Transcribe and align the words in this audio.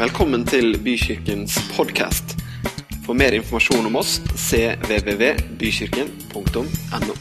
Velkommen 0.00 0.46
til 0.48 0.78
Bykirkens 0.80 1.58
podkast. 1.74 2.30
For 3.04 3.12
mer 3.12 3.36
informasjon 3.36 3.84
om 3.84 3.98
oss 4.00 4.16
cvvvbykirken.no. 4.32 7.12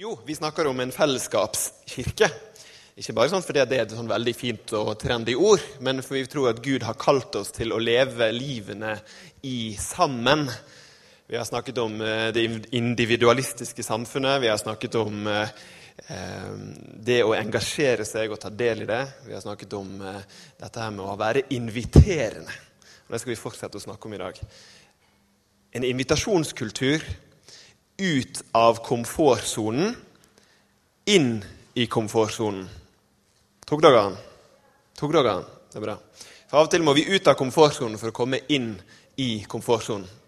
Jo, 0.00 0.16
vi 0.24 0.32
snakker 0.40 0.64
om 0.72 0.80
en 0.80 0.96
fellesskapskirke. 0.96 2.32
Ikke 2.96 3.12
bare 3.12 3.28
sånn 3.28 3.44
fordi 3.44 3.68
det 3.68 3.76
er 3.76 3.84
et 3.84 3.92
sånn 3.92 4.08
veldig 4.08 4.32
fint 4.32 4.72
og 4.80 4.96
trendy 5.04 5.36
ord, 5.36 5.60
men 5.84 6.00
fordi 6.00 6.24
vi 6.24 6.32
tror 6.32 6.48
at 6.54 6.64
Gud 6.64 6.80
har 6.88 6.96
kalt 6.96 7.36
oss 7.36 7.52
til 7.52 7.76
å 7.76 7.84
leve 7.92 8.32
livene 8.32 8.96
i 9.44 9.76
sammen. 9.76 10.48
Vi 11.32 11.38
har 11.38 11.44
snakket 11.44 11.78
om 11.78 12.00
eh, 12.00 12.28
det 12.28 12.64
individualistiske 12.70 13.82
samfunnet. 13.82 14.42
Vi 14.42 14.48
har 14.48 14.56
snakket 14.56 14.94
om 14.94 15.26
eh, 15.26 15.48
eh, 16.06 16.50
det 17.00 17.22
å 17.24 17.32
engasjere 17.32 18.04
seg 18.04 18.34
og 18.34 18.40
ta 18.42 18.50
del 18.52 18.82
i 18.84 18.88
det. 18.90 19.00
Vi 19.24 19.32
har 19.32 19.40
snakket 19.40 19.72
om 19.78 19.94
dette 20.60 20.84
her 20.84 20.92
med 20.92 21.06
å 21.06 21.16
være 21.16 21.46
inviterende. 21.56 22.52
Og 23.06 23.16
Det 23.16 23.22
skal 23.24 23.32
vi 23.32 23.38
fortsette 23.40 23.80
å 23.80 23.84
snakke 23.86 24.10
om 24.10 24.18
i 24.18 24.20
dag. 24.20 24.44
En 25.72 25.88
invitasjonskultur 25.94 27.08
ut 28.04 28.44
av 28.52 28.84
komfortsonen, 28.84 29.96
inn 31.16 31.36
i 31.72 31.88
komfortsonen. 31.88 32.68
Tok 33.64 33.88
dere 33.88 34.04
den? 34.04 34.24
Tok 35.00 35.16
dere 35.16 35.38
den? 35.38 35.54
Det 35.72 35.80
er 35.80 35.90
bra. 35.94 36.00
For 36.44 36.60
Av 36.60 36.68
og 36.68 36.74
til 36.76 36.84
må 36.84 36.92
vi 36.92 37.08
ut 37.08 37.24
av 37.24 37.40
komfortsonen 37.40 37.96
for 37.96 38.12
å 38.12 38.20
komme 38.20 38.44
inn 38.52 38.74
i 39.16 39.46
komfortsonen. 39.48 40.18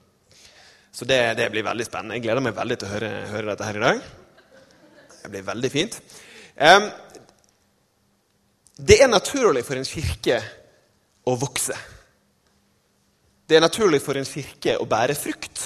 Så 0.95 1.05
det, 1.05 1.19
det, 1.35 1.49
blir 1.51 1.67
veldig 1.67 1.87
spennende. 1.89 2.15
Jeg 2.15 2.23
gleder 2.29 2.45
meg 2.45 2.55
veldig 2.55 2.77
til 2.79 2.87
å 2.87 2.93
høre, 2.93 3.09
høre 3.33 3.49
dette 3.51 3.67
her 3.67 3.79
i 3.81 3.83
dag. 3.83 4.05
Det 5.25 5.31
blir 5.33 5.47
veldig 5.49 5.71
fint. 5.73 5.97
Um, 6.55 6.87
det 8.79 9.01
er 9.03 9.11
naturlig 9.11 9.65
for 9.67 9.81
en 9.81 9.89
kirke 9.89 10.39
å 11.27 11.35
vokse. 11.41 11.75
Det 13.45 13.59
er 13.59 13.65
naturlig 13.65 14.01
for 14.05 14.21
en 14.21 14.29
kirke 14.29 14.77
å 14.79 14.87
bære 14.87 15.19
frukt. 15.19 15.65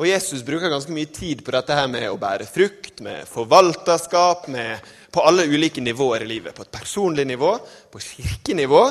Og 0.00 0.08
Jesus 0.08 0.40
bruker 0.46 0.72
ganske 0.72 0.96
mye 0.96 1.12
tid 1.12 1.44
på 1.44 1.52
dette 1.52 1.76
her 1.76 1.92
med 1.92 2.08
å 2.08 2.16
bære 2.20 2.48
frukt, 2.48 3.02
med 3.04 3.28
forvalterskap, 3.28 4.48
med, 4.48 4.80
på 5.12 5.28
alle 5.28 5.44
ulike 5.44 5.84
nivåer 5.84 6.24
i 6.24 6.30
livet. 6.30 6.56
På 6.56 6.64
et 6.64 6.72
personlig 6.72 7.28
nivå, 7.28 7.52
på 7.92 8.00
kirkenivå 8.00 8.86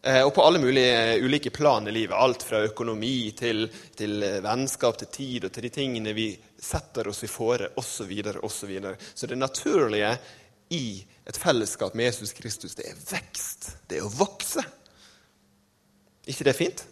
og 0.00 0.30
på 0.32 0.42
alle 0.42 0.58
mulige 0.62 1.18
ulike 1.20 1.50
plan 1.52 1.88
i 1.88 1.92
livet. 1.92 2.16
Alt 2.16 2.42
fra 2.48 2.62
økonomi 2.64 3.32
til, 3.36 3.66
til 3.96 4.22
vennskap, 4.40 4.96
til 4.96 5.10
tid 5.12 5.44
og 5.44 5.52
til 5.52 5.66
de 5.66 5.72
tingene 5.74 6.14
vi 6.16 6.30
setter 6.56 7.10
oss 7.10 7.20
i 7.26 7.28
fore, 7.28 7.68
osv. 7.76 8.14
Så, 8.24 8.52
så, 8.54 8.94
så 9.14 9.28
det 9.28 9.36
naturlige 9.36 10.14
i 10.72 10.84
et 11.28 11.36
fellesskap 11.36 11.94
med 11.94 12.08
Jesus 12.08 12.32
Kristus, 12.32 12.78
det 12.78 12.88
er 12.88 13.02
vekst. 13.10 13.74
Det 13.90 14.00
er 14.00 14.06
å 14.06 14.14
vokse. 14.14 14.64
ikke 16.26 16.48
det 16.48 16.56
fint? 16.56 16.86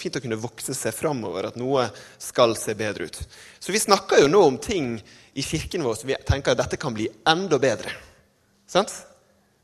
fint 0.00 0.16
å 0.16 0.22
kunne 0.24 0.38
vokse 0.40 0.74
seg 0.76 0.94
framover, 0.96 1.50
at 1.50 1.58
noe 1.60 1.86
skal 2.20 2.54
se 2.58 2.74
bedre 2.78 3.10
ut. 3.10 3.18
Så 3.60 3.74
vi 3.74 3.82
snakker 3.82 4.22
jo 4.22 4.30
nå 4.32 4.42
om 4.46 4.58
ting 4.62 4.94
i 5.36 5.44
kirken 5.44 5.84
vår 5.84 5.98
som 6.00 6.10
vi 6.10 6.16
tenker 6.26 6.54
at 6.54 6.62
dette 6.62 6.80
kan 6.80 6.96
bli 6.96 7.08
enda 7.28 7.60
bedre. 7.60 7.92
Sant? 8.70 8.94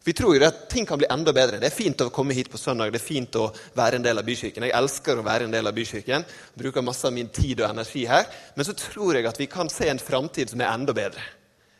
Vi 0.07 0.13
tror 0.15 0.37
jo 0.37 0.45
at 0.47 0.69
ting 0.71 0.87
kan 0.87 1.01
bli 1.01 1.09
enda 1.11 1.33
bedre. 1.35 1.59
Det 1.59 1.67
er 1.67 1.75
fint 1.75 2.03
å 2.05 2.13
komme 2.15 2.35
hit 2.37 2.47
på 2.53 2.61
søndag, 2.61 2.93
det 2.95 3.01
er 3.01 3.03
fint 3.03 3.37
å 3.41 3.49
være 3.75 3.99
en 3.99 4.05
del 4.05 4.21
av 4.21 4.27
Bykirken. 4.29 4.63
Jeg 4.69 4.77
elsker 4.79 5.19
å 5.19 5.25
være 5.27 5.49
en 5.49 5.55
del 5.55 5.67
av 5.67 5.75
Bykirken, 5.75 6.23
bruker 6.55 6.85
masse 6.87 7.09
av 7.09 7.15
min 7.17 7.33
tid 7.35 7.65
og 7.65 7.73
energi 7.73 8.05
her. 8.07 8.29
Men 8.55 8.69
så 8.69 8.77
tror 8.79 9.19
jeg 9.19 9.27
at 9.27 9.41
vi 9.41 9.49
kan 9.51 9.71
se 9.73 9.89
en 9.91 9.99
framtid 9.99 10.53
som 10.53 10.63
er 10.63 10.71
enda 10.71 10.95
bedre. 10.95 11.25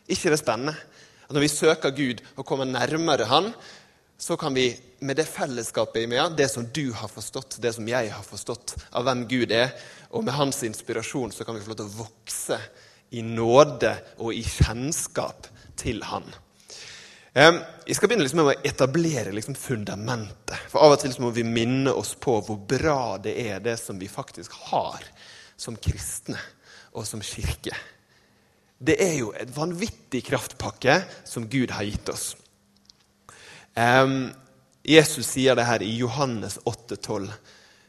ikke 0.07 0.33
det 0.33 0.39
spennende? 0.41 0.75
Når 1.31 1.43
vi 1.43 1.47
søker 1.47 1.91
Gud 1.95 2.21
og 2.35 2.45
kommer 2.45 2.65
nærmere 2.65 3.25
Han, 3.25 3.53
så 4.17 4.35
kan 4.35 4.55
vi 4.55 4.73
med 4.99 5.15
det 5.15 5.27
fellesskapet 5.27 6.03
i 6.03 6.07
meg, 6.07 6.35
det 6.35 6.49
som 6.51 6.65
du 6.65 6.91
har 6.91 7.07
forstått, 7.07 7.61
det 7.61 7.73
som 7.75 7.87
jeg 7.87 8.11
har 8.11 8.23
forstått 8.23 8.75
av 8.91 9.05
hvem 9.05 9.23
Gud 9.27 9.51
er, 9.51 9.71
og 10.11 10.25
med 10.25 10.33
hans 10.33 10.63
inspirasjon, 10.63 11.31
så 11.31 11.45
kan 11.45 11.55
vi 11.55 11.61
få 11.61 11.71
lov 11.71 11.79
til 11.79 11.87
å 11.87 11.99
vokse 12.01 12.59
i 13.11 13.23
nåde 13.23 13.93
og 14.17 14.33
i 14.35 14.43
kjennskap 14.43 15.47
til 15.79 16.03
Han. 16.09 16.27
Jeg 17.37 17.93
skal 17.93 18.09
begynne 18.09 18.25
liksom 18.25 18.39
med 18.41 18.49
å 18.49 18.65
etablere 18.65 19.33
liksom 19.35 19.55
fundamentet. 19.59 20.57
For 20.71 20.81
Av 20.81 20.95
og 20.95 21.01
til 21.03 21.13
må 21.21 21.29
vi 21.35 21.43
minne 21.45 21.93
oss 21.93 22.15
på 22.17 22.39
hvor 22.41 22.57
bra 22.57 23.17
det 23.21 23.35
er, 23.43 23.59
det 23.61 23.75
som 23.77 23.99
vi 24.01 24.09
faktisk 24.09 24.55
har 24.71 25.05
som 25.57 25.77
kristne 25.77 26.39
og 26.97 27.05
som 27.05 27.21
kirke. 27.21 27.75
Det 28.77 28.97
er 29.01 29.13
jo 29.19 29.29
et 29.37 29.53
vanvittig 29.53 30.23
kraftpakke 30.25 30.99
som 31.25 31.45
Gud 31.49 31.73
har 31.77 31.85
gitt 31.85 32.09
oss. 32.09 32.31
Um, 33.77 34.33
Jesus 34.87 35.29
sier 35.29 35.57
det 35.57 35.69
her 35.69 35.85
i 35.85 35.93
Johannes 35.97 36.57
8,12. 36.65 37.31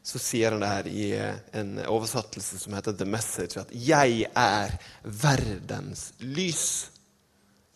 Så 0.08 0.20
sier 0.20 0.53
han 0.53 0.64
det 0.64 0.70
her 0.72 0.87
i 0.88 1.08
eh, 1.16 1.41
en 1.60 1.75
oversettelse 1.84 2.56
som 2.60 2.72
heter 2.76 2.94
The 2.97 3.04
Message, 3.04 3.60
at 3.60 3.69
'jeg 3.72 4.25
er 4.32 4.72
verdens 5.04 6.12
lys'. 6.20 6.88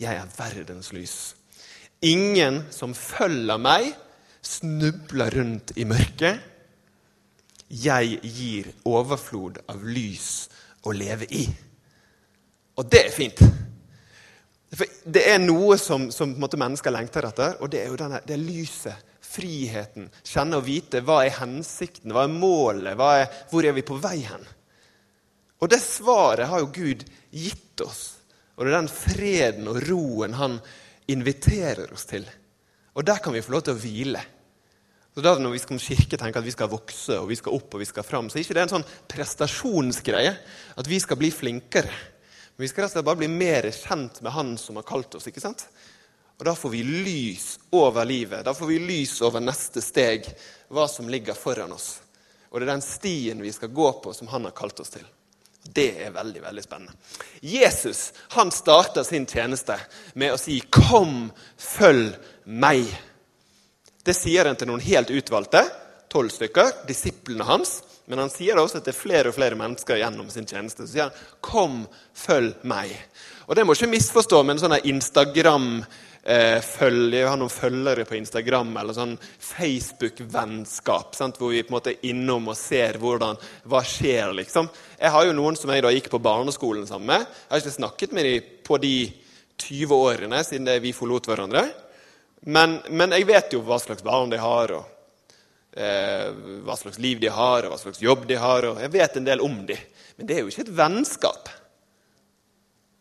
Jeg 0.01 0.17
er 0.17 0.29
verdens 0.37 0.93
lys. 0.93 1.35
Ingen 2.03 2.65
som 2.75 2.95
følger 2.99 3.61
meg, 3.63 3.93
snubler 4.43 5.31
rundt 5.39 5.71
i 5.79 5.87
mørket. 5.87 6.41
Jeg 7.73 8.19
gir 8.27 8.73
overflod 8.91 9.61
av 9.71 9.85
lys 9.87 10.49
å 10.83 10.93
leve 10.97 11.29
i. 11.31 11.45
Og 12.77 12.89
det 12.91 13.05
er 13.07 13.15
fint. 13.15 13.43
For 14.73 14.89
det 15.15 15.23
er 15.31 15.41
noe 15.41 15.77
som, 15.81 16.09
som 16.11 16.33
mennesker 16.35 16.93
lengter 16.95 17.29
etter, 17.29 17.59
og 17.61 17.71
det 17.73 17.85
er 17.85 17.93
jo 17.93 18.01
denne, 18.01 18.23
det 18.27 18.41
lyset. 18.41 19.09
Friheten. 19.33 20.11
Kjenne 20.29 20.59
og 20.59 20.67
vite 20.67 21.01
hva 21.07 21.23
er 21.25 21.39
hensikten, 21.39 22.13
hva 22.13 22.27
er 22.27 22.35
målet, 22.35 22.97
hva 22.99 23.13
er, 23.23 23.31
hvor 23.49 23.65
er 23.65 23.73
vi 23.73 23.85
på 23.87 23.97
vei 24.03 24.19
hen? 24.27 24.43
Og 25.63 25.71
det 25.71 25.79
svaret 25.81 26.51
har 26.51 26.61
jo 26.61 26.73
Gud 26.75 27.07
gitt 27.31 27.81
oss. 27.81 28.03
Og 28.59 28.67
det 28.67 28.73
er 28.73 28.81
den 28.83 28.91
freden 28.93 29.71
og 29.71 29.79
roen 29.87 30.37
han 30.37 30.59
inviterer 31.11 31.93
oss 31.93 32.07
til. 32.07 32.27
Og 32.95 33.05
der 33.05 33.19
kan 33.23 33.35
vi 33.35 33.43
få 33.43 33.55
lov 33.55 33.65
til 33.67 33.75
å 33.75 33.81
hvile. 33.81 34.23
Så 35.13 35.21
da 35.21 35.35
Når 35.37 35.53
vi 35.53 35.59
som 35.61 35.79
kirke 35.79 36.17
tenker 36.17 36.41
at 36.41 36.47
vi 36.47 36.55
skal 36.55 36.71
vokse 36.73 37.19
og 37.21 37.29
vi 37.29 37.37
skal 37.37 37.53
opp 37.53 37.75
og 37.75 37.83
vi 37.83 37.89
skal 37.89 38.05
fram, 38.05 38.31
så 38.31 38.39
er 38.39 38.47
ikke 38.47 38.57
det 38.57 38.63
en 38.63 38.77
sånn 38.79 38.91
prestasjonsgreie. 39.13 40.37
At 40.77 40.89
vi 40.89 41.01
skal 41.01 41.21
bli 41.21 41.29
flinkere. 41.31 41.93
Men 42.57 42.65
vi 42.65 42.69
skal 42.69 42.85
rett 42.85 42.93
og 42.93 42.97
slett 42.97 43.09
bare 43.11 43.21
bli 43.21 43.29
mer 43.29 43.69
kjent 43.73 44.23
med 44.23 44.33
Han 44.33 44.57
som 44.57 44.77
har 44.77 44.89
kalt 44.89 45.15
oss. 45.15 45.27
ikke 45.29 45.41
sant? 45.41 45.67
Og 46.39 46.45
Da 46.45 46.55
får 46.55 46.71
vi 46.71 46.83
lys 46.83 47.59
over 47.71 48.05
livet. 48.05 48.45
Da 48.45 48.55
får 48.55 48.67
vi 48.67 48.79
lys 48.79 49.21
over 49.23 49.41
neste 49.41 49.83
steg, 49.85 50.27
hva 50.73 50.89
som 50.89 51.09
ligger 51.09 51.35
foran 51.35 51.73
oss. 51.73 52.01
Og 52.51 52.61
det 52.61 52.69
er 52.69 52.75
den 52.75 52.85
stien 52.85 53.41
vi 53.41 53.53
skal 53.53 53.69
gå 53.69 53.93
på, 54.03 54.15
som 54.15 54.29
Han 54.29 54.45
har 54.45 54.57
kalt 54.57 54.81
oss 54.81 54.91
til. 54.91 55.05
Det 55.63 56.05
er 56.05 56.11
veldig 56.11 56.43
veldig 56.43 56.65
spennende. 56.65 56.93
Jesus 57.41 58.13
han 58.35 58.51
starta 58.51 59.05
sin 59.05 59.27
tjeneste 59.27 59.79
med 60.15 60.33
å 60.33 60.39
si 60.39 60.61
'Kom, 60.61 61.33
følg 61.57 62.17
meg'. 62.47 62.97
Det 64.05 64.17
sier 64.17 64.45
han 64.45 64.57
til 64.57 64.67
noen 64.67 64.81
helt 64.81 65.11
utvalgte, 65.11 65.71
tolv 66.09 66.31
stykker, 66.31 66.87
disiplene 66.87 67.45
hans. 67.45 67.83
Men 68.07 68.19
han 68.19 68.31
sier 68.31 68.55
det 68.55 68.63
også 68.63 68.83
til 68.85 68.93
flere 68.93 69.29
og 69.29 69.35
flere 69.35 69.55
mennesker 69.55 69.97
gjennom 69.97 70.31
sin 70.31 70.47
tjeneste. 70.47 70.87
Så 70.87 70.93
sier 70.93 71.03
han 71.03 71.13
'Kom, 71.41 71.89
følg 72.15 72.55
meg'. 72.63 72.97
Og 73.49 73.57
Det 73.57 73.67
må 73.67 73.75
ikke 73.75 73.87
misforstå 73.87 74.43
med 74.45 74.57
en 74.57 74.71
sånn 74.71 74.85
Instagram 74.85 75.85
eh, 76.23 76.61
følge, 76.65 77.27
har 77.27 77.39
noen 77.41 77.53
følgere 77.53 78.05
på 78.09 78.17
Instagram 78.19 78.77
eller 78.81 78.97
sånn 78.97 79.17
Facebook-vennskap. 79.19 81.17
Hvor 81.39 81.53
vi 81.53 81.63
på 81.63 81.73
en 81.73 81.77
måte 81.77 81.95
er 81.95 82.11
innom 82.11 82.53
og 82.53 82.59
ser 82.59 82.99
hvordan, 83.03 83.41
hva 83.69 83.83
skjer. 83.87 84.35
liksom. 84.39 84.71
Jeg 84.99 85.15
har 85.15 85.27
jo 85.27 85.37
noen 85.37 85.59
som 85.59 85.73
jeg 85.75 85.85
da 85.85 85.95
gikk 85.95 86.09
på 86.13 86.23
barneskolen 86.23 86.87
sammen 86.89 87.15
med. 87.15 87.27
Jeg 87.27 87.55
har 87.55 87.65
ikke 87.65 87.81
snakket 87.81 88.17
med 88.17 88.29
dem 88.29 88.57
på 88.67 88.81
de 88.83 88.97
20 89.63 89.95
årene 89.95 90.39
siden 90.47 90.83
vi 90.83 90.97
forlot 90.97 91.29
hverandre. 91.31 91.67
Men, 92.47 92.81
men 92.91 93.15
jeg 93.15 93.29
vet 93.29 93.53
jo 93.55 93.63
hva 93.67 93.79
slags 93.79 94.03
barn 94.03 94.33
de 94.33 94.41
har. 94.43 94.75
og 94.79 94.93
eh, 95.73 96.29
hva 96.67 96.77
slags 96.77 97.01
liv 97.03 97.21
de 97.23 97.31
har, 97.33 97.65
og 97.65 97.75
hva 97.75 97.81
slags 97.81 98.03
jobb 98.03 98.27
de 98.29 98.39
har. 98.41 98.67
og 98.69 98.81
Jeg 98.83 98.95
vet 98.95 99.17
en 99.17 99.29
del 99.29 99.45
om 99.45 99.63
dem. 99.67 99.91
Men 100.17 100.29
det 100.29 100.37
er 100.37 100.43
jo 100.43 100.53
ikke 100.53 100.67
et 100.67 100.77
vennskap. 100.77 101.53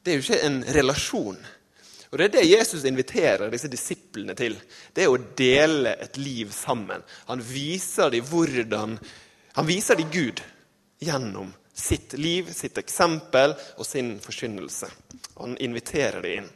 Det 0.02 0.14
er 0.14 0.20
jo 0.20 0.26
ikke 0.26 0.46
en 0.48 0.62
relasjon. 0.78 1.42
Og 2.12 2.20
Det 2.20 2.26
er 2.26 2.34
det 2.36 2.50
Jesus 2.50 2.84
inviterer 2.84 3.52
disse 3.52 3.72
disiplene 3.72 4.36
til. 4.36 4.58
Det 4.94 5.06
er 5.06 5.12
å 5.14 5.20
dele 5.38 5.96
et 6.04 6.18
liv 6.20 6.52
sammen. 6.52 7.04
Han 7.30 7.44
viser 7.44 8.12
dem 8.12 8.28
hvordan 8.28 9.00
Han 9.56 9.68
viser 9.68 9.96
dem 10.00 10.08
Gud 10.12 10.40
gjennom 11.04 11.50
sitt 11.76 12.14
liv, 12.14 12.48
sitt 12.54 12.78
eksempel 12.78 13.52
og 13.76 13.86
sin 13.86 14.14
forkynnelse. 14.24 14.88
Han 15.40 15.58
inviterer 15.58 16.22
dem 16.24 16.38
inn. 16.40 16.50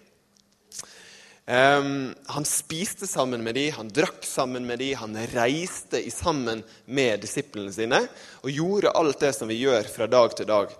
Um, 1.46 2.16
han 2.26 2.46
spiste 2.48 3.06
sammen 3.06 3.44
med 3.46 3.54
dem, 3.54 3.74
han 3.76 3.92
drakk 3.94 4.24
sammen 4.26 4.64
med 4.66 4.80
dem, 4.80 4.96
han 4.98 5.18
reiste 5.30 6.00
sammen 6.10 6.64
med 6.86 7.22
disiplene 7.22 7.70
sine 7.76 8.00
og 8.42 8.50
gjorde 8.50 8.94
alt 8.98 9.20
det 9.22 9.30
som 9.38 9.52
vi 9.52 9.60
gjør 9.60 9.86
fra 9.94 10.08
dag 10.10 10.34
til 10.40 10.50
dag 10.50 10.74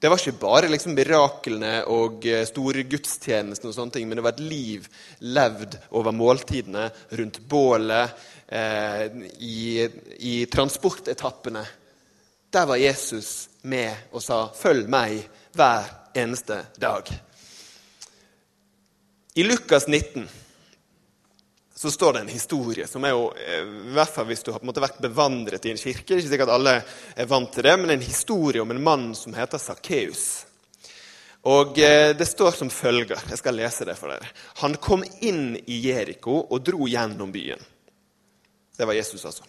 Det 0.00 0.08
var 0.08 0.16
ikke 0.16 0.40
bare 0.40 0.68
liksom 0.72 0.94
miraklene 0.96 1.72
og 1.92 2.24
eh, 2.24 2.46
store 2.48 2.86
gudstjenester, 2.88 3.68
og 3.68 3.76
sånne 3.76 3.92
ting, 3.92 4.06
men 4.08 4.16
det 4.16 4.24
var 4.24 4.32
et 4.32 4.46
liv 4.48 4.86
levd 5.28 5.76
over 5.92 6.16
måltidene, 6.16 6.86
rundt 7.20 7.40
bålet, 7.44 8.22
eh, 8.48 9.04
i, 9.44 9.84
i 10.24 10.34
transportetappene. 10.48 11.66
Der 12.50 12.70
var 12.70 12.80
Jesus 12.80 13.50
med 13.62 14.08
og 14.16 14.24
sa 14.24 14.46
'følg 14.48 14.88
meg' 14.88 15.28
hver 15.52 15.84
eneste 16.16 16.62
dag. 16.80 17.04
I 19.36 19.42
Lukas 19.44 19.86
19 19.86 20.28
så 21.80 21.90
står 21.90 22.12
det 22.12 22.20
en 22.20 22.28
historie 22.28 22.84
som 22.86 23.04
er 23.08 23.14
jo, 23.14 23.30
eh, 23.32 23.62
i 23.64 23.92
hvert 23.96 24.12
fall 24.12 24.26
hvis 24.28 24.42
du 24.44 24.50
har 24.52 24.60
på 24.60 24.66
en 24.66 24.68
måte 24.68 24.82
vært 24.84 24.98
bevandret 25.00 25.64
i 25.64 25.70
en 25.72 25.78
kirke 25.80 26.18
Ikke 26.18 26.28
sikkert 26.28 26.50
alle 26.52 26.74
er 27.16 27.28
vant 27.28 27.48
til 27.54 27.64
det, 27.64 27.72
men 27.80 27.94
en 27.94 28.02
historie 28.04 28.60
om 28.60 28.74
en 28.74 28.82
mann 28.84 29.06
som 29.16 29.32
heter 29.32 29.56
Sakkeus. 29.56 30.24
Og 31.48 31.78
eh, 31.80 32.12
Det 32.12 32.26
står 32.28 32.52
som 32.58 32.68
følger. 32.68 33.22
Jeg 33.30 33.40
skal 33.40 33.56
lese 33.56 33.86
det 33.88 33.94
for 33.96 34.12
dere. 34.12 34.28
Han 34.60 34.76
kom 34.76 35.06
inn 35.24 35.54
i 35.64 35.78
Jeriko 35.86 36.42
og 36.50 36.60
dro 36.66 36.84
gjennom 36.84 37.32
byen. 37.32 37.64
Det 38.76 38.84
var 38.84 38.98
Jesus, 38.98 39.24
altså. 39.24 39.48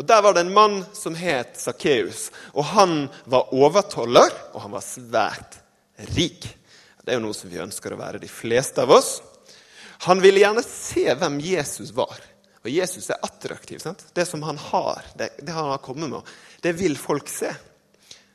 Og 0.00 0.08
Der 0.08 0.22
var 0.24 0.32
det 0.32 0.46
en 0.46 0.54
mann 0.56 0.78
som 0.96 1.12
het 1.14 1.60
Sakkeus. 1.60 2.30
Og 2.56 2.64
han 2.64 3.10
var 3.28 3.52
overtoller, 3.52 4.32
og 4.54 4.64
han 4.64 4.72
var 4.72 4.88
svært 4.88 5.60
rik. 6.16 6.48
Det 7.04 7.12
er 7.12 7.20
jo 7.20 7.26
noe 7.26 7.36
som 7.36 7.52
vi 7.52 7.60
ønsker 7.60 7.92
å 7.92 8.00
være, 8.00 8.24
de 8.24 8.32
fleste 8.32 8.80
av 8.80 8.96
oss. 8.96 9.18
Han 10.02 10.22
ville 10.22 10.42
gjerne 10.42 10.62
se 10.66 11.04
hvem 11.14 11.38
Jesus 11.44 11.92
var. 11.94 12.16
Og 12.62 12.70
Jesus 12.70 13.10
er 13.10 13.22
attraktiv. 13.22 13.78
Sant? 13.82 14.04
Det 14.14 14.24
som 14.26 14.42
han 14.46 14.58
har, 14.58 15.02
det, 15.18 15.32
det 15.42 15.54
han 15.54 15.70
har 15.70 15.82
kommet 15.82 16.10
med, 16.10 16.32
det 16.62 16.74
vil 16.78 16.96
folk 16.98 17.30
se. 17.30 17.50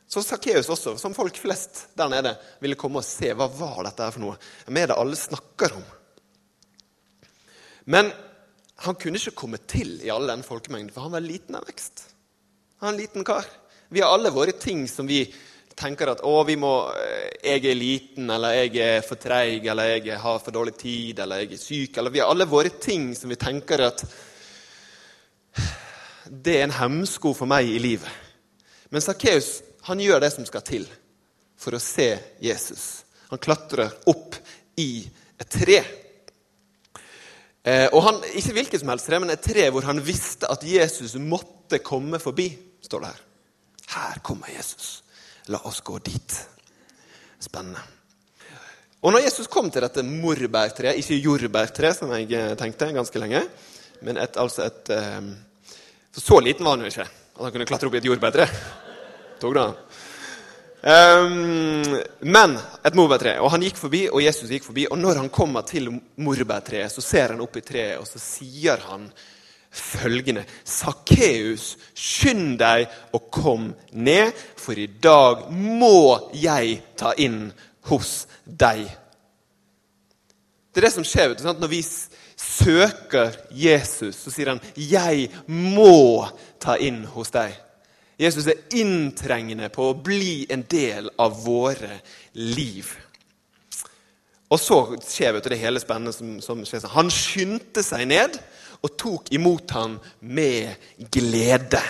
Så 0.08 0.22
Sakkeus 0.24 0.70
også, 0.72 0.94
som 0.96 1.12
folk 1.16 1.36
flest 1.36 1.86
der 1.98 2.08
nede, 2.08 2.32
ville 2.64 2.78
komme 2.80 3.02
og 3.02 3.06
se 3.06 3.34
hva 3.36 3.48
var 3.52 3.82
dette 3.84 4.04
her 4.04 4.14
for 4.14 4.24
noe. 4.24 4.38
Hva 4.64 4.80
er 4.80 4.88
det 4.88 4.96
alle 4.96 5.20
snakker 5.20 5.76
om? 5.76 5.84
Men 7.92 8.08
han 8.84 8.96
kunne 8.96 9.20
ikke 9.20 9.36
komme 9.36 9.60
til 9.68 9.98
i 10.04 10.12
all 10.12 10.28
den 10.28 10.44
folkemengden, 10.46 10.92
for 10.94 11.04
han 11.04 11.16
var 11.16 11.24
liten 11.24 11.56
av 11.58 11.68
vekst. 11.68 12.06
Han 12.80 12.90
er 12.90 12.94
en 12.94 13.00
liten 13.02 13.28
kar. 13.28 13.44
Vi 13.92 14.00
har 14.04 14.12
alle 14.14 14.32
våre 14.32 14.52
ting 14.56 14.86
som 14.88 15.08
vi 15.08 15.22
tenker 15.78 16.10
at 16.12 16.22
å, 16.26 16.34
vi 16.46 16.56
må, 16.58 16.72
eh, 16.98 17.28
jeg 17.54 17.64
er 17.70 17.78
liten, 17.78 18.30
eller 18.34 18.56
jeg 18.56 18.78
er 18.82 19.04
for 19.06 19.20
treig, 19.20 19.66
eller 19.66 19.94
jeg 19.96 20.18
har 20.18 20.40
for 20.42 20.54
dårlig 20.54 20.74
tid, 20.80 21.20
eller 21.22 21.44
jeg 21.44 21.54
er 21.54 21.62
syk. 21.62 21.98
eller 21.98 22.10
Vi 22.10 22.22
har 22.22 22.30
alle 22.32 22.48
våre 22.50 22.70
ting 22.80 23.14
som 23.16 23.30
vi 23.30 23.38
tenker 23.38 23.86
at 23.86 24.04
det 26.28 26.58
er 26.58 26.66
en 26.66 26.76
hemsko 26.76 27.32
for 27.34 27.48
meg 27.48 27.68
i 27.70 27.78
livet. 27.80 28.10
Men 28.90 29.04
Sakkeus 29.04 29.62
gjør 29.88 30.20
det 30.20 30.32
som 30.34 30.44
skal 30.44 30.64
til 30.66 30.84
for 31.58 31.74
å 31.74 31.80
se 31.82 32.10
Jesus. 32.44 33.04
Han 33.30 33.40
klatrer 33.40 33.90
opp 34.08 34.36
i 34.76 35.08
et 35.40 35.50
tre. 35.50 35.78
Eh, 37.64 37.88
og 37.92 38.02
han, 38.04 38.20
Ikke 38.36 38.54
hvilket 38.56 38.80
som 38.80 38.92
helst 38.92 39.08
tre, 39.08 39.18
men 39.18 39.32
et 39.32 39.42
tre 39.44 39.68
hvor 39.72 39.86
han 39.88 40.00
visste 40.04 40.48
at 40.50 40.64
Jesus 40.64 41.16
måtte 41.16 41.80
komme 41.84 42.20
forbi. 42.20 42.50
står 42.80 43.00
det 43.00 43.08
Her 43.08 43.24
Her 43.88 44.18
kommer 44.22 44.48
Jesus. 44.48 45.02
La 45.52 45.60
oss 45.68 45.80
gå 45.84 45.98
dit. 46.04 46.38
Spennende. 47.40 47.80
Og 48.98 49.14
når 49.14 49.28
Jesus 49.28 49.46
kom 49.46 49.68
til 49.70 49.84
dette 49.84 50.02
morbærtreet, 50.02 50.98
ikke 50.98 51.20
jordbærtre, 51.22 51.92
som 51.94 52.10
jeg 52.16 52.32
eh, 52.34 52.56
tenkte 52.58 52.90
ganske 52.92 53.22
lenge, 53.22 53.44
men 54.02 54.18
et, 54.18 54.34
altså 54.40 54.66
et 54.66 54.90
eh, 54.94 55.28
så 56.18 56.40
liten 56.42 56.66
var 56.66 56.74
han 56.74 56.82
jo 56.82 56.90
ikke 56.90 57.06
at 57.38 57.44
han 57.44 57.54
kunne 57.54 57.68
klatre 57.68 57.86
opp 57.86 57.94
i 57.94 58.00
et 58.00 58.08
jordbærtre. 58.08 58.46
Tok 59.38 59.54
det 59.54 59.64
um, 60.82 61.98
men 62.34 62.56
et 62.58 62.96
morbærtre. 62.98 63.36
Og 63.42 63.52
han 63.54 63.62
gikk 63.62 63.78
forbi, 63.78 64.04
og 64.10 64.22
Jesus 64.24 64.50
gikk 64.50 64.66
forbi. 64.66 64.88
Og 64.90 64.98
når 64.98 65.22
han 65.22 65.30
kommer 65.30 65.62
til 65.66 65.92
morbærtreet, 66.18 66.90
så 66.90 67.04
ser 67.04 67.36
han 67.36 67.44
opp 67.44 67.60
i 67.60 67.62
treet, 67.62 68.00
og 68.00 68.08
så 68.10 68.18
sier 68.22 68.82
han 68.88 69.06
følgende 69.70 70.44
Sakkeus, 70.64 71.76
skynd 71.94 72.58
deg 72.60 72.88
og 73.16 73.28
kom 73.34 73.72
ned, 73.92 74.32
for 74.56 74.78
i 74.78 74.88
dag 75.02 75.48
må 75.52 76.30
jeg 76.36 76.80
ta 76.98 77.12
inn 77.20 77.48
hos 77.88 78.26
deg. 78.44 78.86
Det 80.72 80.82
er 80.82 80.88
det 80.88 80.94
som 80.94 81.06
skjer 81.06 81.30
vet 81.30 81.40
du, 81.40 81.46
sant? 81.46 81.60
når 81.60 81.72
vi 81.72 81.82
søker 82.38 83.32
Jesus. 83.50 84.16
Så 84.16 84.30
sier 84.30 84.52
han 84.52 84.60
'Jeg 84.76 85.30
må 85.46 86.28
ta 86.60 86.76
inn 86.76 87.04
hos 87.04 87.30
deg'. 87.30 87.56
Jesus 88.18 88.46
er 88.46 88.62
inntrengende 88.74 89.68
på 89.68 89.90
å 89.90 89.94
bli 90.02 90.46
en 90.50 90.62
del 90.62 91.10
av 91.18 91.44
våre 91.44 92.00
liv. 92.34 92.96
Og 94.50 94.58
så 94.60 94.78
skjer 95.04 95.32
vet 95.32 95.44
du, 95.44 95.50
det 95.52 95.60
hele 95.60 95.80
spennende 95.80 96.12
som, 96.12 96.40
som 96.40 96.64
skjer. 96.64 96.88
Han 96.88 97.10
skyndte 97.10 97.82
seg 97.82 98.08
ned 98.08 98.38
og 98.84 98.94
tok 99.00 99.32
imot 99.34 99.70
ham 99.76 99.98
med 100.20 100.74
glede. 101.10 101.82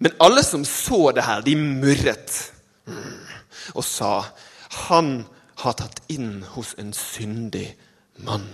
Men 0.00 0.16
alle 0.24 0.42
som 0.46 0.64
så 0.64 1.10
det 1.12 1.26
her, 1.26 1.44
de 1.44 1.56
murret 1.60 2.38
og 3.74 3.84
sa 3.84 4.24
han 4.86 5.20
har 5.60 5.76
tatt 5.76 6.00
inn 6.12 6.40
hos 6.54 6.72
en 6.80 6.92
syndig 6.96 7.68
mann. 8.24 8.48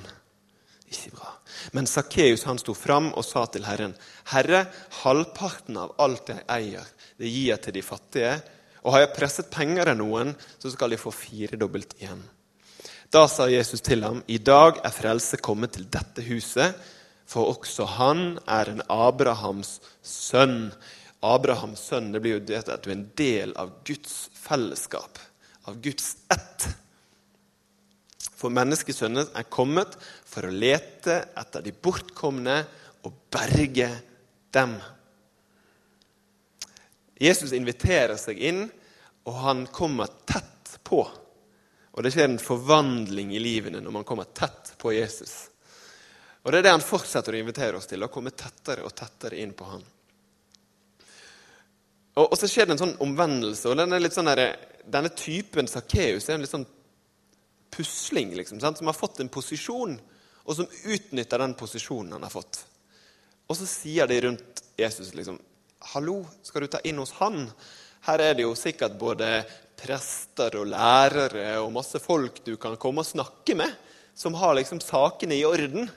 Ikke 0.91 1.13
bra. 1.15 1.33
Men 1.73 1.87
Sakkeus 1.87 2.45
sto 2.61 2.75
fram 2.75 3.13
og 3.15 3.25
sa 3.25 3.45
til 3.47 3.67
Herren.: 3.67 3.95
Herre, 4.33 4.67
halvparten 5.03 5.77
av 5.77 5.95
alt 6.03 6.31
jeg 6.33 6.45
eier, 6.49 6.87
det 7.19 7.31
gir 7.31 7.53
jeg 7.53 7.63
til 7.63 7.77
de 7.77 7.83
fattige. 7.83 8.33
Og 8.83 8.95
har 8.95 9.05
jeg 9.05 9.15
presset 9.17 9.51
penger 9.51 9.91
av 9.91 9.99
noen, 9.99 10.35
så 10.59 10.71
skal 10.71 10.91
de 10.91 10.99
få 11.01 11.11
firedobbelt 11.11 11.97
igjen. 11.99 12.23
Da 13.11 13.27
sa 13.31 13.47
Jesus 13.51 13.81
til 13.81 14.03
ham, 14.03 14.23
I 14.27 14.39
dag 14.39 14.81
er 14.85 14.95
frelse 14.95 15.39
kommet 15.43 15.75
til 15.75 15.87
dette 15.91 16.23
huset, 16.27 16.75
for 17.27 17.51
også 17.51 17.89
han 17.97 18.39
er 18.47 18.71
en 18.71 18.83
Abrahams 18.93 19.77
sønn. 20.03 20.71
Abrahams 21.27 21.83
sønn 21.91 22.13
det 22.15 22.23
blir 22.23 22.39
jo 22.39 22.47
det 22.53 22.63
at 22.65 22.85
du 22.85 22.91
er 22.93 22.99
en 22.99 23.09
del 23.19 23.55
av 23.59 23.73
Guds 23.89 24.29
fellesskap, 24.37 25.19
av 25.67 25.81
Guds 25.83 26.15
ett. 26.33 26.69
For 28.37 28.53
menneskesønnen 28.53 29.33
er 29.35 29.49
kommet 29.51 29.97
for 30.29 30.47
å 30.47 30.55
lete 30.55 31.23
etter 31.35 31.65
de 31.65 31.73
bortkomne 31.73 32.61
og 33.07 33.15
berge 33.33 33.89
dem. 34.55 34.77
Jesus 37.17 37.55
inviterer 37.57 38.19
seg 38.21 38.39
inn, 38.45 38.67
og 39.27 39.39
han 39.41 39.65
kommer 39.73 40.11
tett 40.29 40.77
på. 40.87 41.01
Og 41.97 42.05
det 42.05 42.13
skjer 42.13 42.29
en 42.29 42.43
forvandling 42.43 43.33
i 43.35 43.41
livene 43.41 43.81
når 43.81 43.95
man 43.99 44.07
kommer 44.07 44.29
tett 44.37 44.75
på 44.79 44.93
Jesus. 44.93 45.49
Og 46.47 46.53
Det 46.53 46.61
er 46.61 46.69
det 46.69 46.77
han 46.77 46.85
fortsetter 46.85 47.35
å 47.35 47.39
invitere 47.41 47.79
oss 47.81 47.89
til, 47.91 48.05
å 48.07 48.13
komme 48.13 48.31
tettere 48.31 48.85
og 48.87 48.95
tettere 48.95 49.41
inn 49.43 49.51
på 49.59 49.67
han. 49.67 49.81
Og, 52.17 52.23
og 52.23 52.37
så 52.39 52.47
skjer 52.47 52.69
det 52.69 52.77
en 52.77 52.83
sånn 52.85 53.01
omvendelse. 53.03 53.67
og 53.67 53.81
denne, 53.81 53.99
sånn 54.15 54.31
der, 54.31 54.53
denne 54.87 55.11
typen 55.11 55.67
Sakkeus 55.67 56.29
er 56.29 56.37
en 56.37 56.47
litt 56.47 56.53
sånn 56.55 56.69
pusling 57.75 58.31
liksom, 58.39 58.63
sant? 58.63 58.79
som 58.79 58.87
har 58.87 58.95
fått 58.95 59.19
en 59.21 59.33
posisjon, 59.33 59.99
og 60.47 60.55
som 60.55 60.71
utnytter 60.87 61.43
den 61.43 61.57
posisjonen 61.59 62.15
han 62.15 62.29
har 62.29 62.33
fått. 62.33 62.63
Og 63.51 63.59
så 63.59 63.67
sier 63.67 64.07
de 64.07 64.23
rundt 64.29 64.63
Jesus 64.79 65.13
liksom 65.19 65.43
Hallo, 65.93 66.21
skal 66.47 66.65
du 66.65 66.71
ta 66.71 66.79
inn 66.87 67.03
hos 67.03 67.13
han? 67.19 67.45
Her 68.07 68.23
er 68.23 68.39
det 68.39 68.47
jo 68.47 68.55
sikkert 68.59 68.95
både 68.99 69.43
prester 69.79 70.57
og 70.63 70.71
lærere 70.71 71.59
og 71.61 71.75
masse 71.75 71.99
folk 72.03 72.41
du 72.47 72.55
kan 72.59 72.79
komme 72.81 73.03
og 73.03 73.11
snakke 73.11 73.59
med, 73.59 73.75
som 74.15 74.39
har 74.39 74.55
liksom 74.57 74.81
sakene 74.83 75.37
i 75.37 75.45
orden. 75.47 75.91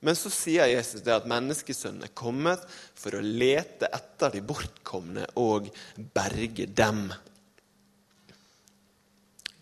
Men 0.00 0.16
så 0.16 0.32
sier 0.32 0.70
Jesus 0.70 1.02
det 1.04 1.12
at 1.12 1.28
menneskesønnen 1.28 2.06
er 2.06 2.14
kommet 2.16 2.62
for 2.96 3.16
å 3.16 3.24
lete 3.24 3.90
etter 3.92 4.32
de 4.32 4.40
bortkomne 4.44 5.26
og 5.40 5.68
berge 6.14 6.66
dem. 6.66 7.10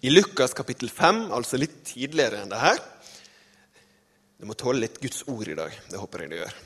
I 0.06 0.12
Lukas 0.12 0.54
kapittel 0.54 0.92
5, 0.94 1.24
altså 1.34 1.58
litt 1.58 1.80
tidligere 1.86 2.44
enn 2.44 2.52
det 2.52 2.60
her 2.62 2.78
Du 4.38 4.46
må 4.46 4.54
tåle 4.54 4.84
litt 4.84 5.00
Guds 5.02 5.24
ord 5.26 5.48
i 5.50 5.56
dag. 5.58 5.74
Det 5.90 5.98
håper 5.98 6.22
jeg 6.22 6.30
du 6.30 6.36
gjør. 6.38 6.56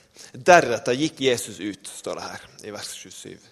Deretter 0.53 0.99
gikk 0.99 1.23
Jesus 1.25 1.57
ut, 1.57 1.89
står 1.89 2.21
det 2.21 2.27
her 2.29 2.43
i 2.69 2.75
vers 2.75 2.91
27. 3.01 3.47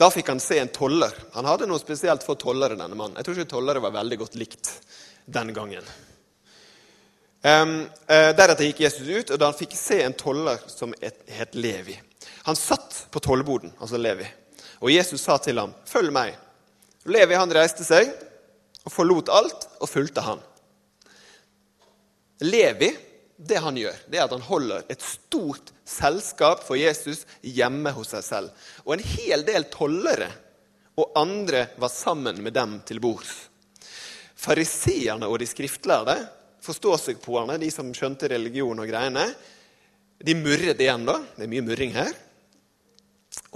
Da 0.00 0.08
fikk 0.08 0.30
han 0.32 0.40
se 0.40 0.56
en 0.56 0.72
toller. 0.72 1.12
Han 1.34 1.44
hadde 1.44 1.68
noe 1.68 1.82
spesielt 1.82 2.24
for 2.24 2.40
tollere, 2.40 2.78
denne 2.80 2.96
mannen. 2.96 3.18
Jeg 3.20 3.28
tror 3.28 3.36
ikke 3.36 3.52
tollere 3.52 3.84
var 3.84 3.92
veldig 3.98 4.18
godt 4.22 4.38
likt 4.40 4.72
den 5.28 5.52
gangen. 5.52 5.84
Um, 7.40 7.86
uh, 8.04 8.30
deretter 8.36 8.66
gikk 8.68 8.82
Jesus 8.84 9.08
ut, 9.08 9.30
og 9.32 9.38
da 9.40 9.48
han 9.48 9.56
fikk 9.56 9.72
se 9.78 10.02
en 10.04 10.12
toller 10.12 10.60
som 10.68 10.92
het 11.00 11.54
Levi 11.56 11.94
Han 12.44 12.56
satt 12.58 13.06
på 13.10 13.22
tollboden, 13.24 13.72
altså 13.80 13.96
Levi, 13.96 14.26
og 14.80 14.92
Jesus 14.92 15.22
sa 15.24 15.38
til 15.38 15.58
ham, 15.58 15.72
'Følg 15.86 16.12
meg.' 16.12 16.36
Levi 17.08 17.34
han 17.34 17.52
reiste 17.52 17.84
seg 17.84 18.10
og 18.84 18.92
forlot 18.92 19.30
alt 19.32 19.64
og 19.80 19.88
fulgte 19.88 20.20
han. 20.20 20.42
Levi 22.44 22.90
det 23.40 23.56
han 23.64 23.76
gjør, 23.76 23.96
det 24.08 24.18
er 24.18 24.26
at 24.26 24.34
han 24.36 24.44
holder 24.44 24.84
et 24.92 25.00
stort 25.00 25.72
selskap 25.88 26.60
for 26.64 26.76
Jesus 26.76 27.24
hjemme 27.40 27.92
hos 27.96 28.12
seg 28.12 28.24
selv. 28.24 28.66
Og 28.84 28.94
en 28.94 29.04
hel 29.14 29.44
del 29.48 29.64
tollere 29.72 30.28
og 31.00 31.16
andre 31.16 31.70
var 31.80 31.92
sammen 31.92 32.42
med 32.44 32.52
dem 32.52 32.78
til 32.84 33.00
bords. 33.00 33.32
Fariseerne 34.36 35.28
og 35.28 35.40
de 35.40 35.48
skriftlærde, 35.48 36.18
forståsegpåerne, 36.64 37.58
de 37.60 37.70
som 37.72 37.92
skjønte 37.96 38.28
religion 38.30 38.78
og 38.82 38.88
greiene, 38.90 39.26
de 40.20 40.34
murret 40.36 40.80
igjen, 40.80 41.06
da. 41.08 41.16
Det 41.36 41.46
er 41.46 41.52
mye 41.52 41.64
murring 41.64 41.94
her. 41.96 42.12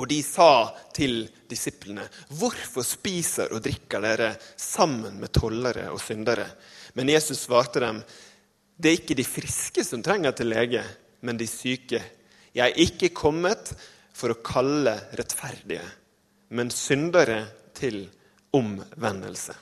Og 0.00 0.08
de 0.10 0.20
sa 0.24 0.72
til 0.94 1.26
disiplene.: 1.50 2.06
Hvorfor 2.34 2.86
spiser 2.86 3.52
og 3.52 3.62
drikker 3.64 4.02
dere 4.02 4.30
sammen 4.56 5.18
med 5.20 5.32
tollere 5.34 5.90
og 5.92 6.00
syndere? 6.02 6.46
Men 6.94 7.10
Jesus 7.10 7.44
svarte 7.44 7.82
dem, 7.82 8.00
det 8.76 8.90
er 8.90 8.98
ikke 8.98 9.18
de 9.18 9.26
friske 9.26 9.84
som 9.86 10.02
trenger 10.02 10.34
til 10.34 10.50
lege, 10.50 10.82
men 11.22 11.38
de 11.38 11.46
syke. 11.46 12.00
Jeg 12.54 12.70
er 12.70 12.80
ikke 12.80 13.14
kommet 13.14 13.72
for 14.14 14.30
å 14.30 14.40
kalle 14.46 14.94
rettferdige, 15.18 15.84
men 16.54 16.70
syndere 16.70 17.40
til 17.74 18.04
omvendelse. 18.54 19.54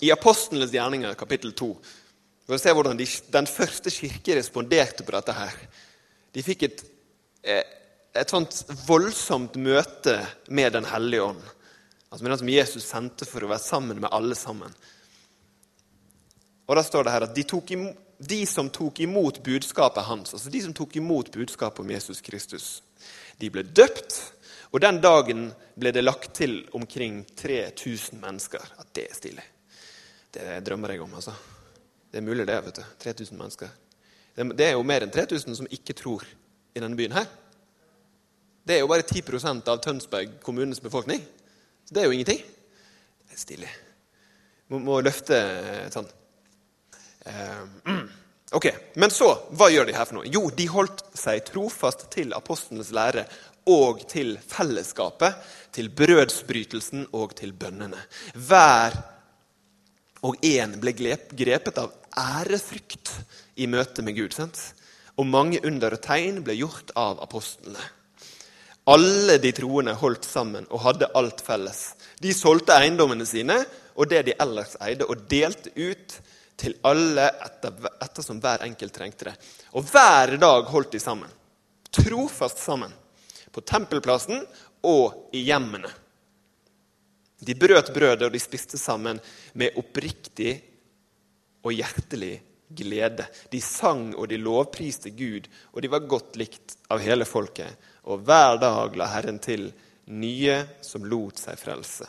I 0.00 0.10
Apostlenes 0.12 0.72
gjerninger, 0.72 1.14
kapittel 1.14 1.54
2, 1.56 1.68
for 2.46 2.56
å 2.56 2.60
se 2.60 2.72
hvordan 2.76 2.98
de, 2.98 3.06
den 3.32 3.48
første 3.48 3.90
kirke 3.90 4.36
responderte 4.36 5.06
på 5.06 5.14
dette 5.14 5.34
her. 5.34 5.56
De 6.36 6.44
fikk 6.44 6.66
et, 6.66 6.82
eh, 7.42 7.64
et 8.12 8.32
sånt 8.32 8.52
voldsomt 8.86 9.56
møte 9.56 10.18
med 10.48 10.76
Den 10.76 10.84
hellige 10.84 11.30
ånd. 11.30 11.40
Altså 12.10 12.24
med 12.24 12.30
den 12.32 12.42
som 12.42 12.52
Jesus 12.52 12.84
sendte 12.84 13.26
for 13.28 13.44
å 13.44 13.50
være 13.50 13.64
sammen 13.64 14.00
med 14.00 14.12
alle 14.12 14.36
sammen. 14.38 14.76
Og 16.66 16.76
da 16.76 16.84
står 16.84 17.06
det 17.06 17.16
her 17.16 17.26
at 17.26 17.34
de, 17.34 17.46
imot, 17.74 17.98
de, 18.18 18.40
som 18.46 18.70
tok 18.70 19.00
imot 19.00 19.42
budskapet 19.42 20.04
hans, 20.04 20.34
altså 20.34 20.52
de 20.52 20.62
som 20.62 20.74
tok 20.76 20.96
imot 21.00 21.32
budskapet 21.32 21.82
om 21.82 21.90
Jesus 21.90 22.20
Kristus, 22.20 22.82
de 23.40 23.50
ble 23.50 23.64
døpt. 23.64 24.20
Og 24.74 24.82
den 24.82 24.98
dagen 25.00 25.50
ble 25.78 25.92
det 25.94 26.02
lagt 26.04 26.34
til 26.36 26.58
omkring 26.76 27.22
3000 27.38 28.20
mennesker. 28.20 28.60
At 28.76 28.90
det 28.92 29.06
er 29.08 29.14
stilig. 29.14 29.44
Det 30.36 30.60
drømmer 30.66 30.92
jeg 30.92 31.00
om, 31.00 31.14
altså. 31.16 31.32
Det 32.12 32.20
er 32.20 32.24
mulig, 32.26 32.46
det. 32.46 32.56
vet 32.64 32.76
du. 32.76 32.84
3000 33.02 33.38
mennesker. 33.38 33.68
Det 34.36 34.66
er 34.66 34.74
jo 34.76 34.84
mer 34.84 35.06
enn 35.06 35.12
3000 35.12 35.56
som 35.56 35.68
ikke 35.72 35.96
tror 35.96 36.26
i 36.76 36.82
denne 36.82 36.96
byen 36.98 37.16
her. 37.16 37.26
Det 38.66 38.76
er 38.76 38.82
jo 38.82 38.90
bare 38.90 39.06
10% 39.06 39.70
av 39.72 39.80
Tønsberg 39.80 40.36
kommunes 40.44 40.82
befolkning. 40.82 41.22
Så 41.86 41.94
det 41.94 42.02
er 42.02 42.08
jo 42.10 42.16
ingenting. 42.18 42.42
Det 42.42 43.38
er 43.38 43.40
stilig. 43.40 43.72
Må, 44.68 44.80
må 44.82 45.00
løfte 45.00 45.40
sånn. 45.94 46.12
Ok, 48.54 48.68
Men 48.94 49.10
så, 49.10 49.26
hva 49.58 49.66
gjør 49.72 49.88
de 49.88 49.94
her 49.96 50.06
for 50.06 50.20
noe? 50.20 50.28
Jo, 50.30 50.44
de 50.54 50.68
holdt 50.70 51.00
seg 51.18 51.40
trofast 51.48 52.04
til 52.14 52.30
apostlenes 52.36 52.92
lære 52.94 53.24
og 53.66 54.04
til 54.06 54.36
fellesskapet, 54.38 55.34
til 55.74 55.90
brødsbrytelsen 55.90 57.08
og 57.18 57.34
til 57.40 57.50
bønnene. 57.58 57.98
Hver 58.38 58.94
og 60.26 60.42
en 60.44 60.74
ble 60.82 60.92
grepet 60.96 61.78
av 61.78 61.92
ærefrykt 62.16 63.12
i 63.62 63.68
møte 63.70 64.02
med 64.02 64.16
Gud. 64.18 64.34
Sant? 64.34 64.58
Og 65.16 65.28
mange 65.28 65.60
under 65.64 65.96
og 65.96 66.02
tegn 66.04 66.42
ble 66.44 66.58
gjort 66.58 66.90
av 66.98 67.22
apostlene. 67.24 67.80
Alle 68.86 69.38
de 69.42 69.50
troende 69.54 69.96
holdt 69.98 70.26
sammen 70.26 70.66
og 70.70 70.82
hadde 70.84 71.10
alt 71.18 71.40
felles. 71.42 71.80
De 72.22 72.34
solgte 72.34 72.76
eiendommene 72.76 73.26
sine 73.26 73.58
og 73.96 74.10
det 74.10 74.22
de 74.28 74.36
ellers 74.42 74.76
eide, 74.84 75.06
og 75.08 75.24
delte 75.30 75.72
ut 75.74 76.18
til 76.56 76.76
alle 76.86 77.26
etter, 77.44 77.72
ettersom 78.04 78.40
hver 78.44 78.64
enkelt 78.66 78.94
trengte 78.94 79.30
det. 79.30 79.34
Og 79.76 79.84
hver 79.90 80.36
dag 80.40 80.68
holdt 80.70 80.94
de 80.94 81.00
sammen. 81.00 81.32
Trofast 81.92 82.60
sammen. 82.60 82.92
På 83.52 83.64
tempelplassen 83.64 84.44
og 84.84 85.32
i 85.36 85.46
hjemmene. 85.48 85.88
De 87.38 87.54
brøt 87.54 87.92
brødet, 87.94 88.24
og 88.26 88.32
de 88.32 88.40
spiste 88.40 88.78
sammen 88.80 89.20
med 89.54 89.76
oppriktig 89.76 90.54
og 91.66 91.74
hjertelig 91.76 92.38
glede. 92.68 93.26
De 93.52 93.60
sang 93.60 94.14
og 94.16 94.28
de 94.30 94.38
lovpriste 94.40 95.12
Gud, 95.16 95.48
og 95.72 95.82
de 95.82 95.90
var 95.92 96.08
godt 96.08 96.38
likt 96.40 96.78
av 96.90 97.02
hele 97.04 97.26
folket 97.28 97.92
og 98.06 98.22
hver 98.26 98.60
dag 98.62 98.96
la 98.96 99.08
Herren 99.10 99.40
til 99.42 99.68
nye 100.14 100.60
som 100.84 101.04
lot 101.06 101.40
seg 101.42 101.58
frelse. 101.58 102.06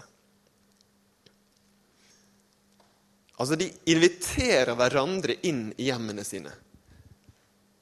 Altså, 3.37 3.57
De 3.57 3.69
inviterer 3.93 4.73
hverandre 4.77 5.37
inn 5.49 5.67
i 5.77 5.89
hjemmene 5.89 6.25
sine, 6.25 6.53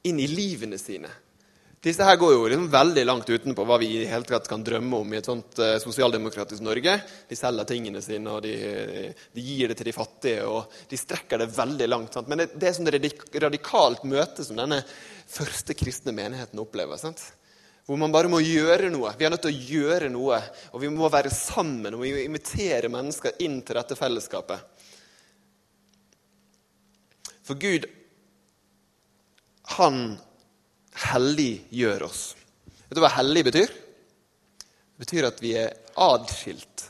inn 0.08 0.20
i 0.20 0.28
livene 0.32 0.80
sine. 0.80 1.12
Disse 1.86 2.02
her 2.02 2.18
går 2.18 2.32
jo 2.34 2.46
liksom 2.50 2.70
veldig 2.74 3.02
langt 3.06 3.28
utenpå 3.30 3.64
hva 3.70 3.76
vi 3.78 3.92
i 4.00 4.08
hele 4.10 4.26
tatt 4.26 4.48
kan 4.50 4.64
drømme 4.66 5.04
om 5.04 5.12
i 5.14 5.20
et 5.20 5.28
sånt 5.30 5.60
uh, 5.62 5.76
sosialdemokratisk 5.78 6.66
Norge. 6.66 6.96
De 7.30 7.38
selger 7.38 7.70
tingene 7.70 8.02
sine, 8.02 8.32
og 8.34 8.42
de, 8.42 8.56
de, 9.14 9.44
gir 9.46 9.70
det 9.70 9.78
til 9.78 9.92
de 9.92 9.94
fattige. 9.94 10.48
og 10.50 10.74
De 10.90 10.98
strekker 10.98 11.44
det 11.44 11.52
veldig 11.54 11.90
langt. 11.92 12.18
Sant? 12.18 12.32
Men 12.32 12.42
det, 12.42 12.50
det 12.58 12.72
er 12.72 12.76
sånn 12.80 12.90
radikalt 12.90 14.02
møte 14.10 14.48
som 14.48 14.58
denne 14.58 14.82
første 15.30 15.78
kristne 15.78 16.16
menigheten 16.18 16.66
opplever. 16.66 16.98
sant? 16.98 17.22
Hvor 17.86 18.02
man 18.02 18.18
bare 18.18 18.34
må 18.34 18.42
gjøre 18.42 18.90
noe. 18.90 19.14
Vi 19.14 19.30
er 19.30 19.36
nødt 19.36 19.46
til 19.46 19.54
å 19.54 19.66
gjøre 19.78 20.10
noe. 20.10 20.42
Og 20.74 20.82
vi 20.82 20.90
må 20.90 21.14
være 21.14 21.30
sammen 21.30 21.94
og 21.94 22.02
vi 22.02 22.18
må 22.18 22.26
invitere 22.26 22.90
mennesker 22.90 23.38
inn 23.46 23.62
til 23.62 23.78
dette 23.78 24.02
fellesskapet. 24.02 24.86
For 27.46 27.62
Gud, 27.62 27.86
han 29.78 30.16
helliggjør 30.96 32.08
oss. 32.08 32.24
Vet 32.88 32.98
du 32.98 33.04
hva 33.04 33.14
hellig 33.18 33.46
betyr? 33.50 33.72
Det 33.72 35.04
betyr 35.04 35.28
at 35.28 35.42
vi 35.44 35.56
er 35.60 35.74
adskilt. 36.00 36.86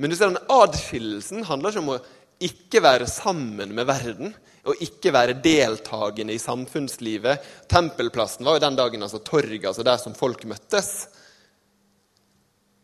Men 0.00 0.12
du 0.12 0.16
ser, 0.16 0.32
den 0.32 0.52
adskillelsen 0.54 1.44
handler 1.48 1.74
ikke 1.74 1.82
om 1.82 1.92
å 1.96 2.00
ikke 2.40 2.80
være 2.80 3.08
sammen 3.10 3.74
med 3.76 3.88
verden 3.88 4.32
og 4.68 4.80
ikke 4.84 5.12
være 5.12 5.38
deltakende 5.44 6.32
i 6.32 6.40
samfunnslivet. 6.40 7.44
Tempelplassen 7.68 8.46
var 8.46 8.56
jo 8.56 8.64
den 8.64 8.78
dagen 8.78 9.04
altså 9.04 9.20
torget, 9.24 9.66
altså 9.68 9.84
der 9.84 10.00
som 10.00 10.16
folk 10.16 10.44
møttes. 10.48 10.90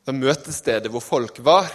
Det 0.06 0.14
møtestedet 0.14 0.92
hvor 0.92 1.04
folk 1.04 1.40
var. 1.44 1.72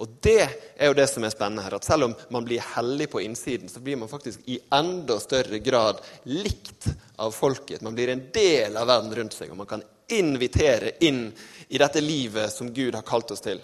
Og 0.00 0.08
det 0.24 0.48
er 0.76 0.88
jo 0.88 0.96
det 0.96 1.04
som 1.10 1.24
er 1.26 1.32
spennende 1.32 1.66
her. 1.66 1.74
At 1.76 1.84
selv 1.84 2.06
om 2.08 2.14
man 2.32 2.44
blir 2.46 2.64
hellig 2.72 3.10
på 3.12 3.20
innsiden, 3.20 3.68
så 3.68 3.82
blir 3.84 3.98
man 4.00 4.08
faktisk 4.08 4.40
i 4.48 4.56
enda 4.72 5.18
større 5.20 5.58
grad 5.60 6.00
likt 6.24 6.88
av 7.20 7.34
folket. 7.36 7.82
Man 7.84 7.94
blir 7.94 8.08
en 8.08 8.22
del 8.32 8.78
av 8.80 8.88
verden 8.88 9.12
rundt 9.18 9.36
seg, 9.36 9.52
og 9.52 9.60
man 9.60 9.68
kan 9.68 9.84
invitere 10.08 10.94
inn 11.04 11.26
i 11.68 11.78
dette 11.78 12.00
livet 12.00 12.52
som 12.52 12.72
Gud 12.72 12.96
har 12.96 13.04
kalt 13.06 13.30
oss 13.34 13.44
til. 13.44 13.60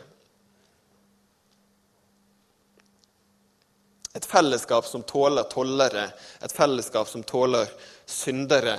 Et 4.17 4.29
fellesskap 4.29 4.85
som 4.89 5.03
tåler 5.09 5.49
tollere, 5.53 6.05
et 6.45 6.53
fellesskap 6.53 7.09
som 7.09 7.25
tåler 7.25 7.73
syndere. 8.05 8.77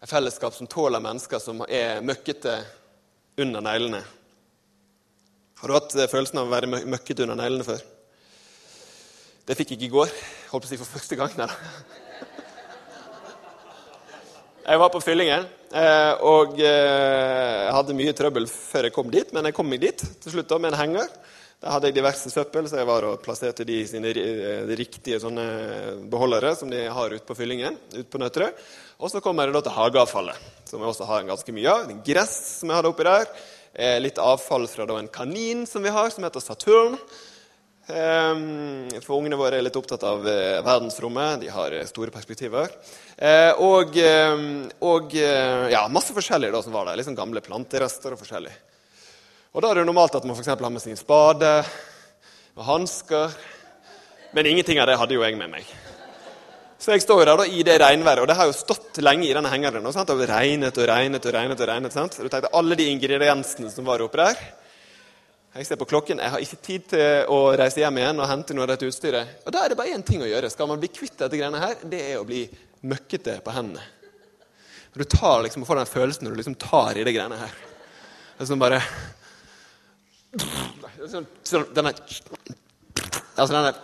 Et 0.00 0.08
fellesskap 0.08 0.56
som 0.56 0.68
tåler 0.68 1.04
mennesker 1.04 1.44
som 1.44 1.60
er 1.68 2.00
møkkete 2.04 2.56
under 3.40 3.64
neglene. 3.64 4.00
Har 5.60 5.68
du 5.68 5.74
hatt 5.76 5.92
følelsen 6.08 6.38
av 6.40 6.46
å 6.48 6.54
være 6.54 6.68
møkkete 6.88 7.26
under 7.26 7.36
neglene 7.36 7.64
før? 7.66 7.82
Det 9.44 9.56
fikk 9.58 9.74
jeg 9.74 9.76
ikke 9.76 9.88
i 9.90 9.92
går. 9.92 10.14
Holdt 10.54 10.64
på 10.64 10.68
å 10.68 10.70
si 10.70 10.78
for 10.80 10.88
første 10.88 11.18
gang. 11.20 11.34
Der. 11.36 11.52
Jeg 14.70 14.80
var 14.80 14.92
på 14.94 15.02
Fyllingen 15.04 15.44
eh, 15.76 16.14
og 16.24 16.56
eh, 16.64 17.66
hadde 17.74 17.96
mye 17.98 18.16
trøbbel 18.16 18.48
før 18.48 18.88
jeg 18.88 18.96
kom 18.96 19.12
dit, 19.12 19.36
men 19.36 19.50
jeg 19.50 19.58
kom 19.58 19.68
meg 19.68 19.84
dit 19.84 20.00
til 20.00 20.36
slutt 20.36 20.48
da, 20.48 20.60
med 20.62 20.72
en 20.72 20.80
henger. 20.80 21.12
Der 21.60 21.74
hadde 21.74 21.90
jeg 21.90 21.98
diverse 21.98 22.32
søppel, 22.32 22.64
så 22.64 22.80
jeg 22.80 22.88
var 22.88 23.10
og 23.10 23.20
plasserte 23.20 23.68
de 23.68 23.82
sine 23.90 24.16
eh, 24.16 24.64
de 24.64 24.80
riktige 24.80 25.20
beholdere 26.08 26.56
som 26.56 26.72
de 26.72 26.86
har 26.88 27.12
ute 27.12 27.26
på 27.28 27.36
fyllingen. 27.36 27.76
Ut 27.98 28.08
på 28.08 28.24
Nøtterøy. 28.24 28.54
Og 29.04 29.12
så 29.12 29.20
kommer 29.20 29.44
jeg 29.44 29.60
da 29.60 29.66
til 29.68 29.76
hageavfallet, 29.76 30.50
som 30.72 30.80
jeg 30.80 30.94
også 30.96 31.12
har 31.12 31.32
ganske 31.34 31.60
mye 31.60 31.72
av. 31.76 31.96
Gress 32.06 32.36
som 32.62 32.72
jeg 32.72 32.80
hadde 32.80 32.96
oppi 32.96 33.10
der. 33.12 33.32
Eh, 33.74 34.00
litt 34.00 34.18
avfall 34.18 34.66
fra 34.68 34.86
da, 34.86 34.96
en 34.98 35.08
kanin 35.08 35.66
som 35.66 35.82
vi 35.82 35.92
har, 35.94 36.10
som 36.10 36.24
heter 36.24 36.42
Saturn. 36.42 36.96
Ehm, 37.90 38.88
for 39.02 39.18
ungene 39.18 39.38
våre 39.38 39.58
er 39.58 39.66
litt 39.66 39.78
opptatt 39.78 40.02
av 40.06 40.26
eh, 40.28 40.58
verdensrommet. 40.66 41.40
De 41.42 41.52
har 41.54 41.76
store 41.90 42.14
perspektiver. 42.14 42.74
Og, 43.60 43.96
og 44.86 45.14
ja, 45.14 45.82
masse 45.92 46.14
forskjellig 46.16 46.48
da, 46.54 46.62
som 46.64 46.72
var 46.72 46.88
der. 46.88 47.02
Sånn 47.04 47.18
gamle 47.18 47.42
planterester 47.44 48.14
og 48.16 48.22
forskjellig. 48.22 48.54
Og 49.52 49.62
Da 49.62 49.70
er 49.70 49.80
det 49.80 49.86
normalt 49.88 50.14
at 50.14 50.24
man 50.24 50.38
for 50.38 50.46
har 50.46 50.70
med 50.70 50.82
sin 50.82 50.96
spade 50.96 51.52
og 52.56 52.64
hansker. 52.64 53.34
Men 54.32 54.46
ingenting 54.46 54.78
av 54.78 54.86
det 54.86 54.98
hadde 54.98 55.18
jo 55.18 55.24
jeg 55.26 55.36
med 55.36 55.50
meg. 55.50 55.66
Så 56.80 56.94
jeg 56.94 57.02
står 57.04 57.26
der 57.28 57.36
da 57.36 57.44
i 57.44 57.60
det 57.66 57.74
regnværet, 57.82 58.22
og 58.22 58.28
det 58.30 58.38
har 58.38 58.48
jo 58.48 58.56
stått 58.56 59.02
lenge 59.04 59.26
i 59.28 59.34
denne 59.36 59.50
hengeren. 59.52 59.84
Og, 59.84 59.92
og 59.92 60.22
regnet 60.30 60.78
og 60.80 60.86
regnet 60.88 61.26
og 61.28 61.34
regnet. 61.36 61.60
og 61.60 61.68
regnet, 61.68 61.92
sant? 61.92 62.16
Du 62.16 62.28
tenkte 62.32 62.52
Alle 62.56 62.78
de 62.78 62.86
ingrediensene 62.88 63.68
som 63.72 63.84
var 63.84 64.00
oppi 64.00 64.22
der. 64.22 64.40
Jeg 65.50 65.66
ser 65.66 65.76
på 65.76 65.88
klokken, 65.90 66.22
jeg 66.22 66.30
har 66.30 66.40
ikke 66.40 66.60
tid 66.62 66.88
til 66.92 67.30
å 67.34 67.38
reise 67.58 67.82
hjem 67.82 67.98
igjen 67.98 68.22
og 68.22 68.28
hente 68.30 68.54
noe 68.54 68.64
av 68.64 68.70
dette 68.72 68.86
utstyret. 68.88 69.42
Og 69.44 69.52
Da 69.52 69.64
er 69.64 69.72
det 69.72 69.78
bare 69.80 69.92
én 69.92 70.04
ting 70.06 70.22
å 70.22 70.28
gjøre. 70.30 70.48
Skal 70.48 70.70
man 70.70 70.80
bli 70.80 70.88
kvitt 70.94 71.18
dette 71.18 71.36
greiene 71.36 71.60
her, 71.60 71.74
det 71.90 72.00
er 72.06 72.20
å 72.20 72.26
bli 72.28 72.44
møkkete 72.86 73.40
på 73.44 73.54
hendene. 73.58 73.82
Du 74.94 75.04
tar 75.04 75.42
liksom, 75.44 75.66
får 75.66 75.82
den 75.82 75.90
følelsen 75.90 76.24
når 76.24 76.32
du 76.32 76.40
liksom 76.40 76.58
tar 76.64 76.96
i 76.96 77.04
de 77.04 77.12
greiene 77.12 77.42
her. 77.42 77.52
Det 78.38 78.46
er 78.46 78.48
sånn 78.54 78.62
bare 78.62 78.80
sånn, 81.10 81.26
sånn, 81.44 81.66
denne, 81.76 81.92
altså 83.36 83.52
denne 83.52 83.74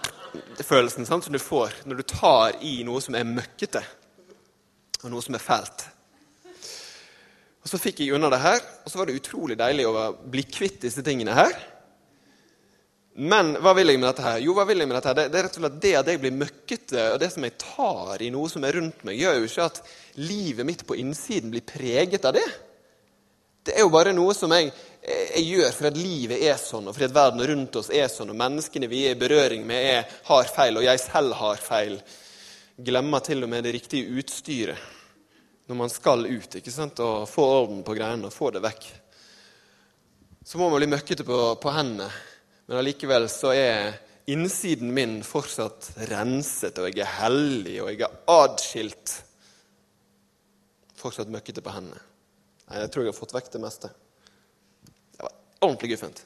følelsen 0.65 1.07
sant, 1.09 1.27
som 1.27 1.35
du 1.35 1.41
får 1.43 1.83
når 1.89 2.01
du 2.01 2.09
tar 2.11 2.59
i 2.65 2.79
noe 2.87 3.03
som 3.05 3.17
er 3.19 3.29
møkkete, 3.29 3.83
og 5.03 5.13
noe 5.13 5.25
som 5.25 5.37
er 5.37 5.45
fælt. 5.45 5.87
Og 7.67 7.71
Så 7.71 7.81
fikk 7.83 8.05
jeg 8.05 8.15
unna 8.15 8.31
det 8.31 8.39
her, 8.39 8.61
og 8.85 8.93
så 8.93 9.01
var 9.01 9.09
det 9.09 9.17
utrolig 9.19 9.57
deilig 9.59 9.89
å 9.91 10.13
bli 10.23 10.45
kvitt 10.47 10.85
disse 10.85 11.03
tingene 11.03 11.35
her. 11.35 11.57
Men 13.17 13.55
hva 13.65 13.73
vil 13.75 13.89
jeg 13.89 13.99
med 13.99 14.11
dette 14.11 14.23
her? 14.23 14.43
Jo, 14.45 14.53
hva 14.55 14.67
vil 14.69 14.83
jeg 14.83 14.87
med 14.87 14.99
dette 14.99 15.09
her? 15.09 15.17
Det, 15.17 15.25
det 15.33 15.39
er 15.41 15.47
rett 15.47 15.57
og 15.57 15.63
slett 15.65 15.81
det 15.83 15.93
at 15.99 16.11
jeg 16.13 16.21
blir 16.21 16.37
møkkete, 16.37 17.07
og 17.15 17.19
det 17.23 17.31
som 17.33 17.47
jeg 17.47 17.57
tar 17.63 18.23
i 18.23 18.29
noe 18.31 18.53
som 18.53 18.67
er 18.69 18.77
rundt 18.77 19.03
meg, 19.09 19.19
gjør 19.19 19.41
jo 19.41 19.49
ikke 19.49 19.69
at 19.71 19.81
livet 20.21 20.69
mitt 20.69 20.85
på 20.87 20.99
innsiden 21.01 21.51
blir 21.55 21.65
preget 21.67 22.29
av 22.29 22.37
det. 22.37 22.45
Det 23.67 23.75
er 23.75 23.83
jo 23.83 23.91
bare 23.91 24.13
noe 24.15 24.37
som 24.37 24.53
jeg, 24.55 24.69
jeg 25.07 25.45
gjør 25.47 25.75
fordi 25.77 26.03
livet 26.03 26.43
er 26.43 26.57
sånn, 26.59 26.89
og 26.89 26.97
fordi 26.97 27.15
verden 27.15 27.47
rundt 27.47 27.79
oss 27.79 27.93
er 27.95 28.09
sånn, 28.11 28.33
og 28.33 28.39
menneskene 28.41 28.89
vi 28.91 29.05
er 29.07 29.15
i 29.15 29.21
berøring 29.21 29.63
med, 29.67 29.91
er, 29.93 30.15
har 30.27 30.51
feil, 30.51 30.81
og 30.81 30.87
jeg 30.87 31.03
selv 31.03 31.37
har 31.39 31.63
feil. 31.63 32.01
Glemmer 32.77 33.23
til 33.25 33.47
og 33.47 33.51
med 33.53 33.65
det 33.65 33.77
riktige 33.79 34.11
utstyret 34.19 34.93
når 35.67 35.79
man 35.79 35.91
skal 35.91 36.27
ut 36.29 36.59
ikke 36.59 36.71
sant? 36.71 37.01
og 37.03 37.27
få 37.31 37.45
orden 37.61 37.83
på 37.87 37.95
greiene 37.97 38.29
og 38.29 38.35
få 38.35 38.53
det 38.55 38.63
vekk. 38.63 38.85
Så 40.47 40.61
må 40.61 40.69
man 40.71 40.79
bli 40.79 40.91
møkkete 40.93 41.27
på, 41.27 41.39
på 41.59 41.73
hendene, 41.75 42.07
men 42.67 42.79
allikevel 42.79 43.27
så 43.31 43.51
er 43.55 43.97
innsiden 44.31 44.93
min 44.95 45.21
fortsatt 45.27 45.93
renset, 46.11 46.79
og 46.79 46.91
jeg 46.91 47.03
er 47.03 47.15
hellig, 47.21 47.77
og 47.83 47.91
jeg 47.93 48.07
er 48.07 48.19
adskilt. 48.31 49.15
Fortsatt 50.99 51.31
møkkete 51.35 51.63
på 51.63 51.75
hendene. 51.75 52.03
Nei, 52.67 52.83
Jeg 52.83 52.93
tror 52.95 53.07
jeg 53.07 53.15
har 53.15 53.19
fått 53.19 53.35
vekk 53.35 53.53
det 53.55 53.63
meste. 53.63 53.91
Ordentlig 55.67 55.93
guffent. 55.97 56.25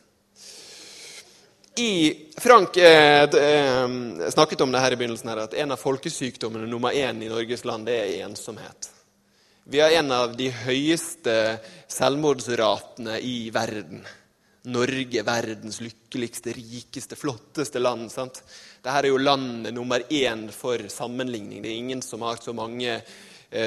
I, 1.81 2.17
Frank 2.37 2.77
eh, 2.77 3.23
eh, 3.23 3.89
snakket 4.31 4.61
om 4.61 4.73
det 4.73 4.81
her 4.83 4.93
i 4.93 4.97
begynnelsen 5.01 5.31
her, 5.33 5.45
at 5.47 5.55
en 5.55 5.73
av 5.73 5.81
folkesykdommene 5.81 6.69
nummer 6.69 6.93
én 6.93 7.23
i 7.23 7.29
Norges 7.31 7.65
land 7.65 7.89
det 7.89 7.97
er 7.97 8.25
ensomhet. 8.27 8.91
Vi 9.71 9.81
har 9.81 9.95
en 10.01 10.11
av 10.13 10.35
de 10.37 10.49
høyeste 10.51 11.35
selvmordsratene 11.89 13.21
i 13.23 13.51
verden. 13.55 14.03
Norge, 14.69 15.23
verdens 15.25 15.79
lykkeligste, 15.81 16.53
rikeste, 16.53 17.17
flotteste 17.17 17.81
land. 17.81 18.11
Dette 18.13 18.93
er 18.93 19.09
jo 19.09 19.21
landet 19.21 19.73
nummer 19.73 20.03
én 20.11 20.49
for 20.53 20.85
sammenligning. 20.93 21.63
Det 21.63 21.71
er 21.71 21.81
ingen 21.81 22.03
som 22.05 22.27
har 22.27 22.43
så 22.43 22.53
mange 22.53 22.99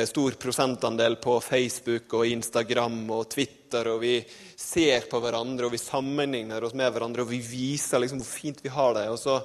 stor 0.08 0.38
prosentandel 0.40 1.18
på 1.20 1.40
Facebook 1.44 2.13
og 2.16 2.28
Instagram 2.28 3.02
og 3.12 3.25
Twitter. 3.34 3.90
Og 3.92 4.00
vi 4.04 4.13
ser 4.56 5.10
på 5.12 5.20
hverandre 5.20 5.68
og 5.68 5.74
vi 5.74 5.82
sammenligner 5.82 6.63
oss 6.63 6.75
med 6.78 6.92
hverandre 6.94 7.25
og 7.25 7.32
vi 7.34 7.42
viser 7.44 8.00
liksom 8.00 8.22
hvor 8.22 8.32
fint 8.32 8.63
vi 8.63 8.72
har 8.72 8.96
det. 8.96 9.10
Og 9.12 9.20
så 9.20 9.36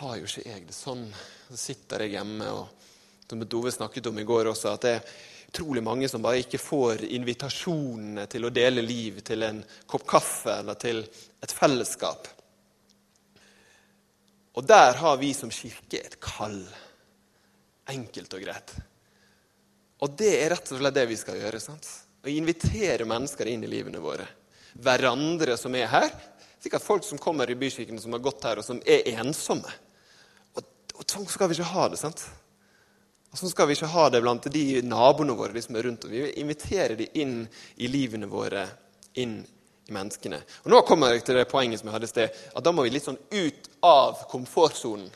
har 0.00 0.18
jo 0.18 0.26
ikke 0.26 0.48
jeg 0.48 0.66
det 0.66 0.74
sånn. 0.74 1.06
Så 1.46 1.60
sitter 1.68 2.04
jeg 2.04 2.16
hjemme 2.18 2.50
og 2.56 2.66
som 3.28 3.42
Dove 3.46 3.72
snakket 3.72 4.06
om 4.06 4.18
i 4.18 4.26
går 4.26 4.52
også, 4.52 4.74
at 4.74 4.84
det 4.86 4.92
er 4.94 5.16
utrolig 5.48 5.82
mange 5.82 6.08
som 6.10 6.22
bare 6.22 6.42
ikke 6.42 6.60
får 6.62 7.06
invitasjonene 7.16 8.26
til 8.30 8.46
å 8.46 8.52
dele 8.54 8.84
liv 8.84 9.22
til 9.26 9.42
en 9.46 9.62
kopp 9.88 10.06
kaffe 10.06 10.60
eller 10.60 10.78
til 10.78 11.02
et 11.42 11.54
fellesskap. 11.54 12.28
Og 14.56 14.64
der 14.64 14.96
har 15.02 15.18
vi 15.20 15.32
som 15.36 15.50
kirke 15.52 16.00
et 16.00 16.18
kall. 16.22 16.62
Enkelt 17.92 18.34
og 18.34 18.42
greit. 18.42 18.72
Og 20.02 20.12
det 20.18 20.32
er 20.40 20.50
rett 20.52 20.72
og 20.72 20.80
slett 20.80 20.96
det 20.96 21.06
vi 21.08 21.18
skal 21.18 21.38
gjøre. 21.40 21.60
sant? 21.62 21.86
Å 22.26 22.30
invitere 22.32 23.06
mennesker 23.08 23.48
inn 23.48 23.64
i 23.64 23.70
livene 23.70 24.02
våre. 24.02 24.26
Hverandre 24.82 25.56
som 25.56 25.74
er 25.78 25.88
her. 25.88 26.10
Sikkert 26.60 26.84
folk 26.84 27.04
som 27.06 27.20
kommer 27.22 27.50
i 27.50 27.56
bykirken 27.58 28.00
som 28.02 28.16
har 28.16 28.24
gått 28.24 28.44
her, 28.44 28.58
og 28.58 28.66
som 28.66 28.80
er 28.84 29.06
ensomme. 29.14 29.70
Og, 30.56 30.64
og 30.98 31.04
sånn 31.06 31.28
skal 31.30 31.48
vi 31.48 31.56
ikke 31.56 31.70
ha 31.70 31.88
det. 31.92 32.00
sant? 32.00 32.24
Og 33.30 33.40
Sånn 33.40 33.52
skal 33.52 33.68
vi 33.68 33.76
ikke 33.76 33.92
ha 33.92 34.08
det 34.10 34.22
blant 34.24 34.48
de 34.52 34.64
naboene 34.82 35.36
våre 35.36 35.54
de 35.54 35.62
som 35.62 35.76
er 35.76 35.86
rundt 35.86 36.04
oss. 36.04 36.12
Vi 36.12 36.24
vil 36.24 36.40
invitere 36.40 36.96
dem 36.98 37.20
inn 37.20 37.36
i 37.76 37.90
livene 37.92 38.28
våre, 38.30 38.66
inn 39.20 39.38
i 39.86 39.94
menneskene. 39.94 40.40
Og 40.64 40.72
Nå 40.72 40.80
kommer 40.88 41.14
jeg 41.14 41.26
til 41.26 41.38
det 41.38 41.46
poenget 41.50 41.80
som 41.80 41.90
jeg 41.90 41.96
hadde 41.96 42.08
i 42.08 42.14
sted, 42.14 42.40
at 42.56 42.64
da 42.64 42.72
må 42.74 42.84
vi 42.86 42.94
litt 42.96 43.06
sånn 43.06 43.20
ut 43.30 43.70
av 43.86 44.26
komfortsonen. 44.32 45.12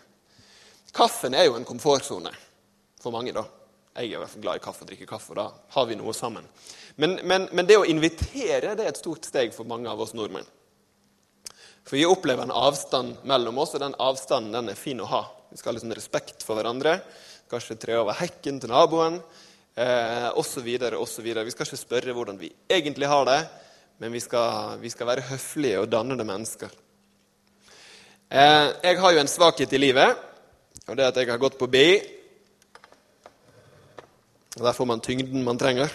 Kaffen 0.94 1.34
er 1.38 1.48
jo 1.48 1.56
en 1.58 1.66
komfortsone 1.66 2.32
for 3.00 3.14
mange, 3.14 3.34
da. 3.36 3.46
Jeg 3.96 4.06
er 4.06 4.14
i 4.14 4.20
hvert 4.20 4.32
fall 4.32 4.44
glad 4.44 4.60
i 4.60 4.64
kaffe 4.64 4.84
og 4.84 4.90
drikker 4.90 5.08
kaffe, 5.10 5.32
og 5.32 5.40
da 5.40 5.48
har 5.74 5.88
vi 5.88 5.98
noe 5.98 6.14
sammen. 6.14 6.46
Men, 7.00 7.18
men, 7.26 7.48
men 7.52 7.66
det 7.66 7.80
å 7.80 7.88
invitere 7.88 8.76
det 8.78 8.86
er 8.86 8.92
et 8.92 9.00
stort 9.00 9.26
steg 9.26 9.54
for 9.56 9.68
mange 9.68 9.90
av 9.90 10.00
oss 10.00 10.14
nordmenn. 10.14 10.46
For 11.86 11.96
vi 11.96 12.06
opplever 12.06 12.44
en 12.46 12.54
avstand 12.54 13.24
mellom 13.26 13.58
oss, 13.58 13.74
og 13.74 13.82
den 13.82 13.96
avstanden 13.98 14.54
den 14.54 14.72
er 14.72 14.78
fin 14.78 15.00
å 15.02 15.08
ha. 15.10 15.24
Vi 15.50 15.58
skal 15.58 15.72
ha 15.72 15.78
liksom 15.78 15.96
respekt 15.96 16.46
for 16.46 16.60
hverandre 16.60 17.00
kanskje 17.50 17.78
tre 17.82 17.96
over 17.98 18.14
hekken 18.14 18.60
til 18.62 18.70
naboen 18.70 19.16
eh, 19.74 20.28
osv. 20.38 20.68
osv. 21.00 21.26
Vi 21.26 21.54
skal 21.54 21.66
ikke 21.66 21.80
spørre 21.80 22.14
hvordan 22.14 22.38
vi 22.38 22.52
egentlig 22.70 23.10
har 23.10 23.26
det, 23.26 23.40
men 23.98 24.14
vi 24.14 24.22
skal, 24.22 24.78
vi 24.80 24.92
skal 24.92 25.10
være 25.10 25.26
høflige 25.32 25.80
og 25.82 25.90
dannede 25.90 26.26
mennesker. 26.28 26.70
Eh, 28.30 28.68
jeg 28.84 29.00
har 29.02 29.16
jo 29.16 29.22
en 29.24 29.34
svakhet 29.34 29.74
i 29.74 29.82
livet, 29.82 30.14
og 30.86 30.94
det 30.94 31.04
er 31.04 31.10
at 31.10 31.18
jeg 31.18 31.30
har 31.32 31.42
gått 31.42 31.58
på 31.58 31.66
BI. 31.70 32.19
Og 34.60 34.66
Der 34.66 34.72
får 34.72 34.84
man 34.84 35.00
tyngden 35.00 35.44
man 35.44 35.58
trenger. 35.58 35.88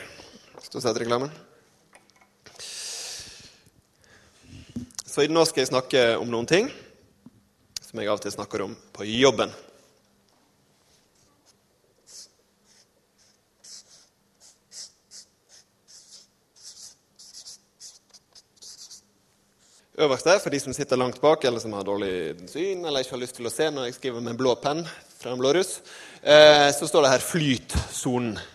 står 0.57 0.79
det 0.79 1.01
i 1.01 1.03
reklamen. 1.03 1.29
Så 5.05 5.27
nå 5.29 5.43
skal 5.45 5.61
jeg 5.61 5.69
snakke 5.69 6.01
om 6.17 6.31
noen 6.33 6.49
ting 6.49 6.71
som 7.85 8.01
jeg 8.01 8.09
til 8.23 8.33
snakker 8.33 8.63
om 8.65 8.73
på 8.93 9.05
jobben. 9.05 9.53
Øverst 19.95 20.25
er 20.25 20.41
for 20.41 20.49
de 20.49 20.59
som 20.59 20.73
sitter 20.73 20.97
langt 20.97 21.21
bak, 21.21 21.45
eller 21.45 21.59
som 21.59 21.77
har 21.77 21.85
dårlig 21.85 22.49
syn, 22.49 22.81
eller 22.81 23.05
ikke 23.05 23.13
har 23.13 23.21
lyst 23.21 23.37
til 23.37 23.45
å 23.45 23.53
se 23.53 23.69
når 23.69 23.91
jeg 23.91 23.99
skriver 23.99 24.25
med 24.25 24.33
en 24.33 24.41
blå 24.41 24.57
penn 24.57 24.81
fra 25.21 25.37
en 25.37 25.39
blåruss, 25.39 25.77
eh, 26.23 26.73
så 26.73 26.89
står 26.89 27.01
det 27.03 27.13
her 27.13 27.29
'flytsonen'. 27.29 28.54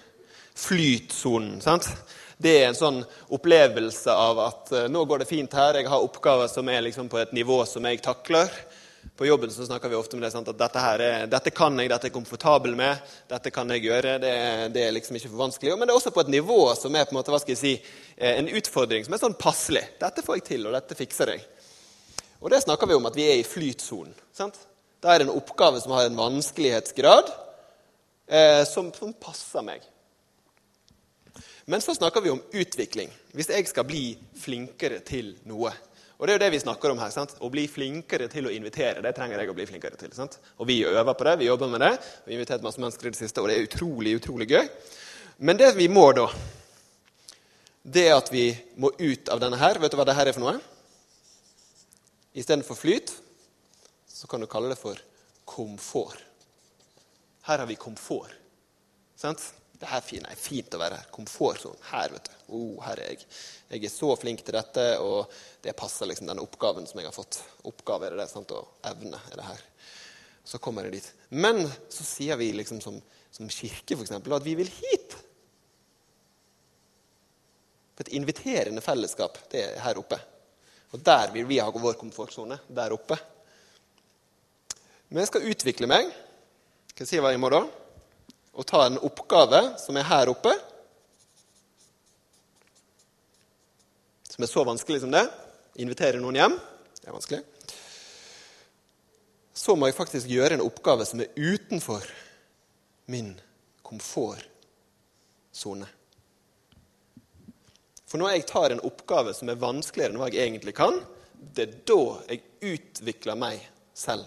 Flytsonen. 0.61 1.61
sant? 1.65 1.89
Det 2.41 2.53
er 2.57 2.71
en 2.71 2.77
sånn 2.77 3.03
opplevelse 3.37 4.13
av 4.17 4.39
at 4.41 4.71
eh, 4.73 4.87
nå 4.89 5.03
går 5.05 5.23
det 5.23 5.29
fint 5.29 5.53
her, 5.53 5.77
jeg 5.77 5.91
har 5.93 6.05
oppgaver 6.05 6.49
som 6.49 6.69
er 6.73 6.87
liksom 6.87 7.11
på 7.13 7.19
et 7.21 7.35
nivå 7.37 7.59
som 7.69 7.85
jeg 7.85 8.01
takler. 8.05 8.49
På 9.17 9.27
jobben 9.27 9.51
så 9.53 9.67
snakker 9.67 9.89
vi 9.93 9.97
ofte 9.99 10.17
om 10.17 10.23
det, 10.25 10.31
sant? 10.33 10.49
at 10.49 10.57
dette, 10.57 10.81
her 10.81 11.03
er, 11.05 11.27
dette 11.29 11.53
kan 11.53 11.77
jeg, 11.77 11.91
dette 11.93 12.09
er 12.09 12.11
jeg 12.11 12.17
komfortabel 12.17 12.73
med, 12.77 13.13
dette 13.29 13.53
kan 13.53 13.69
jeg 13.73 13.85
gjøre. 13.85 14.17
Det, 14.23 14.33
det, 14.73 14.87
er 14.87 14.97
liksom 14.97 15.17
ikke 15.17 15.29
for 15.29 15.43
vanskelig. 15.43 15.77
Men 15.77 15.89
det 15.89 15.95
er 15.95 16.01
også 16.01 16.15
på 16.17 16.25
et 16.25 16.33
nivå 16.33 16.59
som 16.81 16.97
er 16.97 17.05
på 17.05 17.15
en 17.15 17.21
måte, 17.21 17.33
hva 17.33 17.41
skal 17.43 17.57
jeg 17.57 17.61
si, 17.61 17.75
eh, 18.17 18.39
en 18.41 18.49
utfordring 18.61 19.05
som 19.05 19.17
er 19.17 19.23
sånn 19.25 19.37
passelig. 19.41 19.85
Dette 20.01 20.25
får 20.25 20.41
jeg 20.41 20.49
til, 20.49 20.67
og 20.69 20.77
dette 20.77 20.97
fikser 20.97 21.35
jeg. 21.35 21.45
Og 22.41 22.49
det 22.53 22.63
snakker 22.65 22.89
vi 22.89 22.97
om 22.97 23.09
at 23.09 23.21
vi 23.21 23.29
er 23.29 23.41
i 23.41 23.47
flytsonen. 23.47 24.17
sant? 24.37 24.57
Da 25.01 25.13
er 25.13 25.21
det 25.21 25.29
en 25.29 25.37
oppgave 25.37 25.81
som 25.81 25.93
har 25.97 26.09
en 26.09 26.17
vanskelighetsgrad 26.17 27.29
eh, 28.29 28.65
som, 28.69 28.89
som 28.97 29.13
passer 29.17 29.65
meg. 29.65 29.85
Men 31.71 31.81
så 31.81 31.95
snakker 31.95 32.25
vi 32.25 32.33
om 32.33 32.41
utvikling. 32.53 33.13
Hvis 33.31 33.53
jeg 33.53 33.69
skal 33.71 33.87
bli 33.87 34.05
flinkere 34.43 34.99
til 35.07 35.37
noe, 35.47 35.71
og 36.19 36.27
det 36.27 36.33
er 36.33 36.37
jo 36.37 36.43
det 36.43 36.53
vi 36.53 36.61
snakker 36.61 36.91
om 36.93 36.99
her. 37.01 37.13
sant? 37.15 37.37
Å 37.39 37.49
bli 37.49 37.63
flinkere 37.71 38.27
til 38.29 38.49
å 38.49 38.51
invitere. 38.53 39.01
Det 39.01 39.13
trenger 39.17 39.39
jeg 39.41 39.53
å 39.53 39.55
bli 39.57 39.65
flinkere 39.69 39.97
til. 39.97 40.11
sant? 40.13 40.35
Og 40.59 40.67
vi 40.69 40.83
øver 40.85 41.15
på 41.15 41.25
det, 41.25 41.37
vi 41.39 41.47
jobber 41.47 41.71
med 41.73 41.81
det. 41.81 41.93
Vi 42.27 42.35
har 42.35 42.41
invitert 42.41 42.67
masse 42.67 42.83
mennesker 42.83 43.07
i 43.07 43.13
det 43.15 43.21
siste, 43.21 43.41
og 43.41 43.49
det 43.49 43.55
er 43.57 43.69
utrolig, 43.69 44.17
utrolig 44.19 44.49
gøy. 44.51 44.67
Men 45.39 45.61
det 45.63 45.71
vi 45.79 45.87
må 45.89 46.11
da, 46.13 46.27
det 47.87 48.05
er 48.09 48.19
at 48.19 48.29
vi 48.35 48.51
må 48.77 48.91
ut 48.99 49.31
av 49.33 49.41
denne 49.41 49.63
her. 49.63 49.81
Vet 49.81 49.95
du 49.95 49.97
hva 50.01 50.09
det 50.11 50.19
her 50.19 50.29
er 50.29 50.37
for 50.37 50.45
noe? 50.45 50.59
Istedenfor 52.35 52.77
flyt, 52.77 53.15
så 54.11 54.29
kan 54.29 54.43
du 54.43 54.51
kalle 54.51 54.75
det 54.75 54.81
for 54.83 54.99
komfort. 55.49 56.19
Her 57.47 57.63
har 57.63 57.71
vi 57.71 57.79
komfort. 57.81 58.35
Sant? 59.17 59.53
Det 59.81 59.89
her 59.89 60.05
er 60.29 60.37
fint 60.37 60.75
å 60.77 60.81
være 60.81 60.99
her. 61.01 61.09
Komfortsonen. 61.15 61.81
Her, 61.89 62.13
vet 62.13 62.29
du. 62.29 62.35
Oh, 62.53 62.81
her 62.85 63.01
er 63.01 63.15
jeg. 63.15 63.25
Jeg 63.71 63.87
er 63.89 63.93
så 63.95 64.11
flink 64.21 64.43
til 64.45 64.59
dette, 64.59 64.85
og 65.01 65.31
det 65.65 65.73
passer 65.79 66.11
liksom 66.11 66.29
den 66.29 66.43
oppgaven 66.43 66.89
som 66.89 67.01
jeg 67.01 67.09
har 67.09 67.17
fått. 67.17 67.39
Oppgave 67.71 68.11
er 68.11 68.19
det, 68.21 68.29
sant? 68.29 68.53
og 68.53 68.85
evne 68.91 69.17
er 69.31 69.41
det 69.41 69.47
her. 69.47 69.65
Så 70.45 70.61
kommer 70.61 70.85
jeg 70.85 70.99
dit. 70.99 71.09
Men 71.33 71.63
så 71.65 72.05
sier 72.05 72.37
vi 72.37 72.51
liksom 72.59 72.83
som, 72.85 73.01
som 73.33 73.49
kirke 73.49 73.97
eksempel, 73.97 74.37
at 74.37 74.45
vi 74.45 74.59
vil 74.61 74.69
hit. 74.69 75.17
For 77.97 78.05
et 78.05 78.15
inviterende 78.21 78.85
fellesskap, 78.85 79.41
det 79.53 79.65
er 79.65 79.83
her 79.87 80.01
oppe. 80.03 80.21
Og 80.93 81.01
der 81.07 81.33
vil 81.33 81.49
vi 81.49 81.63
ha 81.63 81.73
vår 81.73 81.97
komfortsone. 81.97 82.61
Der 82.69 82.93
oppe. 82.93 83.17
Men 85.09 85.25
jeg 85.25 85.33
skal 85.33 85.49
utvikle 85.49 85.89
meg. 85.89 86.13
Hva 86.93 87.07
sier 87.09 87.25
jeg 87.25 87.39
i 87.39 87.41
morgen? 87.41 87.71
Og 88.57 88.67
ta 88.67 88.87
en 88.87 88.99
oppgave 89.07 89.61
som 89.79 89.97
er 89.97 90.09
her 90.09 90.31
oppe. 90.33 90.53
Som 94.31 94.45
er 94.45 94.51
så 94.51 94.65
vanskelig 94.67 95.01
som 95.05 95.15
det. 95.15 95.27
Invitere 95.83 96.23
noen 96.23 96.41
hjem. 96.41 96.57
Det 97.01 97.09
er 97.09 97.17
vanskelig. 97.17 97.43
Så 99.61 99.77
må 99.77 99.89
jeg 99.89 99.99
faktisk 99.99 100.31
gjøre 100.31 100.57
en 100.57 100.65
oppgave 100.65 101.05
som 101.07 101.21
er 101.23 101.33
utenfor 101.37 102.05
min 103.13 103.35
komfortsone. 103.87 105.89
For 108.11 108.17
når 108.19 108.29
jeg 108.35 108.51
tar 108.51 108.69
en 108.75 108.87
oppgave 108.87 109.35
som 109.37 109.51
er 109.53 109.61
vanskeligere 109.61 110.15
enn 110.15 110.23
hva 110.23 110.31
jeg 110.33 110.49
egentlig 110.49 110.75
kan, 110.79 110.95
det 111.35 111.67
er 111.67 111.77
da 111.87 112.03
jeg 112.27 112.43
utvikler 112.73 113.39
meg 113.39 113.63
selv. 113.95 114.27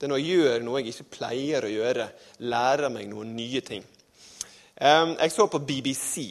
Det 0.00 0.06
er 0.06 0.14
når 0.14 0.20
jeg 0.22 0.36
gjør 0.40 0.62
noe 0.64 0.80
jeg 0.80 0.94
ikke 0.94 1.12
pleier 1.18 1.64
å 1.66 1.70
gjøre, 1.70 2.06
lærer 2.48 2.88
meg 2.88 3.10
noen 3.10 3.34
nye 3.36 3.60
ting. 3.60 3.82
Jeg 4.80 5.34
så 5.34 5.44
på 5.52 5.60
BBC, 5.60 6.30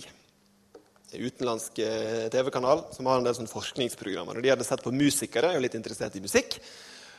en 1.13 1.27
utenlandsk 1.27 1.77
eh, 1.85 2.23
TV-kanal, 2.33 2.81
som 2.95 3.05
har 3.05 3.21
en 3.21 3.27
del 3.27 3.49
forskningsprogrammer. 3.51 4.39
og 4.39 4.41
De 4.41 4.49
hadde 4.49 4.65
sett 4.65 4.81
på 4.81 4.93
musikere, 4.93 5.53
jeg 5.53 5.61
er 5.61 5.65
litt 5.67 5.77
interessert 5.77 6.17
i 6.17 6.23
musikk. 6.25 6.57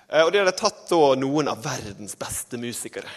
Eh, 0.08 0.24
og 0.24 0.32
de 0.34 0.42
hadde 0.42 0.56
tatt 0.58 0.90
noen 1.22 1.54
av 1.54 1.62
verdens 1.62 2.18
beste 2.18 2.58
musikere. 2.58 3.14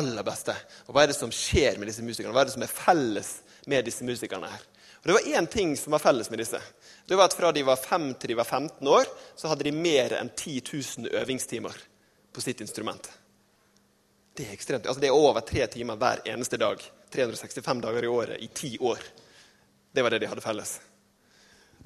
Aller 0.00 0.24
beste. 0.24 0.56
Og 0.88 0.96
hva 0.96 1.04
er 1.04 1.12
det 1.12 1.20
som 1.20 1.36
skjer 1.36 1.76
med 1.76 1.92
disse 1.92 2.04
musikerne? 2.04 2.32
Hva 2.32 2.46
er 2.46 2.48
det 2.48 2.56
som 2.56 2.64
er 2.64 2.76
felles 2.80 3.34
med 3.68 3.84
disse 3.84 4.08
musikerne 4.08 4.48
her? 4.56 4.68
Og 5.02 5.10
Det 5.10 5.20
var 5.20 5.32
én 5.36 5.52
ting 5.52 5.76
som 5.76 5.92
var 5.92 6.00
felles 6.00 6.32
med 6.32 6.40
disse. 6.40 6.64
Det 7.04 7.20
var 7.20 7.28
at 7.28 7.36
Fra 7.36 7.52
de 7.52 7.68
var 7.68 7.76
5 7.76 8.14
til 8.14 8.32
de 8.32 8.40
var 8.40 8.48
15 8.48 8.88
år, 8.88 9.04
så 9.36 9.52
hadde 9.52 9.68
de 9.68 9.80
mer 9.84 10.16
enn 10.16 10.32
10 10.32 10.62
000 11.04 11.12
øvingstimer 11.20 11.92
på 12.34 12.42
sitt 12.42 12.60
instrument. 12.60 13.06
Det 14.34 14.48
er 14.48 14.56
ekstremt. 14.56 14.86
Altså 14.86 15.00
Det 15.00 15.08
er 15.08 15.16
over 15.16 15.44
tre 15.46 15.66
timer 15.70 15.98
hver 16.00 16.24
eneste 16.26 16.58
dag. 16.58 16.82
365 17.14 17.80
dager 17.84 18.04
i 18.04 18.10
året 18.10 18.42
i 18.42 18.48
ti 18.50 18.74
år. 18.80 18.98
Det 19.94 20.02
var 20.02 20.10
det 20.10 20.18
de 20.24 20.26
hadde 20.26 20.42
felles. 20.42 20.80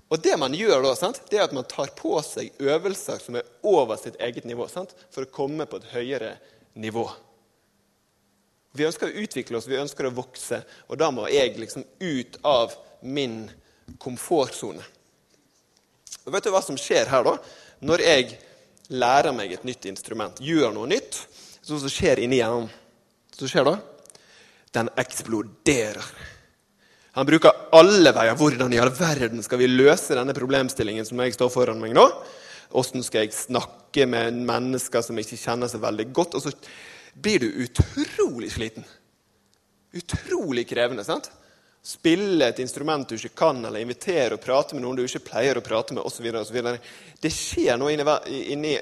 Og 0.08 0.22
det 0.24 0.38
man 0.40 0.54
gjør 0.56 0.80
da, 0.80 0.94
sant, 0.96 1.20
det 1.28 1.36
er 1.36 1.44
at 1.44 1.52
man 1.52 1.68
tar 1.68 1.92
på 1.96 2.14
seg 2.24 2.54
øvelser 2.64 3.20
som 3.20 3.36
er 3.36 3.48
over 3.68 3.98
sitt 4.00 4.16
eget 4.24 4.48
nivå, 4.48 4.64
sant, 4.72 4.94
for 5.12 5.26
å 5.26 5.32
komme 5.32 5.66
på 5.68 5.82
et 5.82 5.90
høyere 5.92 6.30
nivå. 6.80 7.04
Vi 8.72 8.86
ønsker 8.88 9.10
å 9.10 9.24
utvikle 9.24 9.58
oss, 9.58 9.68
vi 9.68 9.76
ønsker 9.76 10.08
å 10.08 10.14
vokse, 10.16 10.62
og 10.88 11.00
da 11.00 11.10
må 11.12 11.26
jeg 11.28 11.58
liksom 11.60 11.84
ut 12.00 12.40
av 12.48 12.72
min 13.04 13.42
komfortsone. 14.00 14.84
Vet 16.28 16.44
du 16.44 16.52
hva 16.52 16.64
som 16.64 16.80
skjer 16.80 17.08
her, 17.12 17.28
da? 17.28 17.36
Når 17.84 18.04
jeg 18.04 18.38
lærer 18.88 19.34
meg 19.36 19.52
et 19.52 19.66
nytt 19.68 19.86
instrument, 19.90 20.40
gjør 20.40 20.72
noe 20.74 20.88
nytt, 20.88 21.20
så 21.62 21.78
som 21.78 21.92
skjer 21.92 22.22
inni 22.24 22.40
hjernen 22.40 22.70
Så 23.38 23.46
skjer 23.46 23.68
det? 23.68 23.76
Den 24.74 24.88
eksploderer. 24.98 26.02
Han 27.14 27.26
bruker 27.26 27.54
alle 27.74 28.10
veier. 28.14 28.34
Hvordan 28.34 28.72
i 28.74 28.80
all 28.82 28.90
verden 28.90 29.44
skal 29.46 29.60
vi 29.60 29.68
løse 29.70 30.16
denne 30.18 30.34
problemstillingen 30.34 31.06
som 31.06 31.20
jeg 31.22 31.36
står 31.36 31.52
foran 31.54 31.78
meg 31.78 31.94
nå? 31.94 32.02
Åssen 32.78 33.04
skal 33.06 33.24
jeg 33.24 33.36
snakke 33.36 34.08
med 34.10 34.40
mennesker 34.48 35.04
som 35.06 35.18
ikke 35.22 35.38
kjenner 35.38 35.70
seg 35.70 35.84
veldig 35.84 36.08
godt? 36.14 36.34
Og 36.34 36.44
så 36.48 36.52
blir 37.14 37.44
du 37.44 37.62
utrolig 37.64 38.50
sliten. 38.56 38.86
Utrolig 39.94 40.66
krevende. 40.68 41.06
sant? 41.06 41.30
Spille 41.88 42.50
et 42.50 42.58
instrument 42.60 43.08
du 43.08 43.16
ikke 43.16 43.36
kan, 43.38 43.60
eller 43.64 43.80
invitere 43.80 44.36
og 44.36 44.42
prate 44.44 44.76
med 44.76 44.84
noen 44.84 44.98
du 44.98 45.06
ikke 45.06 45.24
pleier 45.30 45.56
å 45.56 45.64
prate 45.64 45.96
med, 45.96 46.04
osv. 46.04 46.60
Det 47.20 47.30
skjer 47.32 47.78
noe 47.80 47.94
inni, 47.94 48.04
inni, 48.54 48.72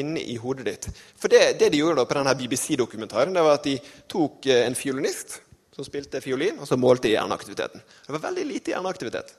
inni, 0.00 0.24
i 0.32 0.38
hodet 0.42 0.66
ditt. 0.66 0.88
For 1.18 1.30
det, 1.30 1.58
det 1.60 1.70
de 1.74 1.82
gjorde 1.82 2.06
på 2.08 2.18
denne 2.18 2.34
BBC-dokumentaren, 2.40 3.36
det 3.36 3.44
var 3.46 3.60
at 3.60 3.68
de 3.68 3.76
tok 4.10 4.48
eh, 4.50 4.64
en 4.66 4.78
fiolinist 4.78 5.38
som 5.76 5.86
spilte 5.86 6.22
fiolin, 6.24 6.58
og 6.58 6.66
så 6.66 6.80
målte 6.80 7.06
de 7.06 7.14
hjerneaktiviteten. 7.14 7.84
Det 8.06 8.16
var 8.16 8.26
veldig 8.26 8.48
lite 8.48 8.74
hjerneaktivitet 8.74 9.30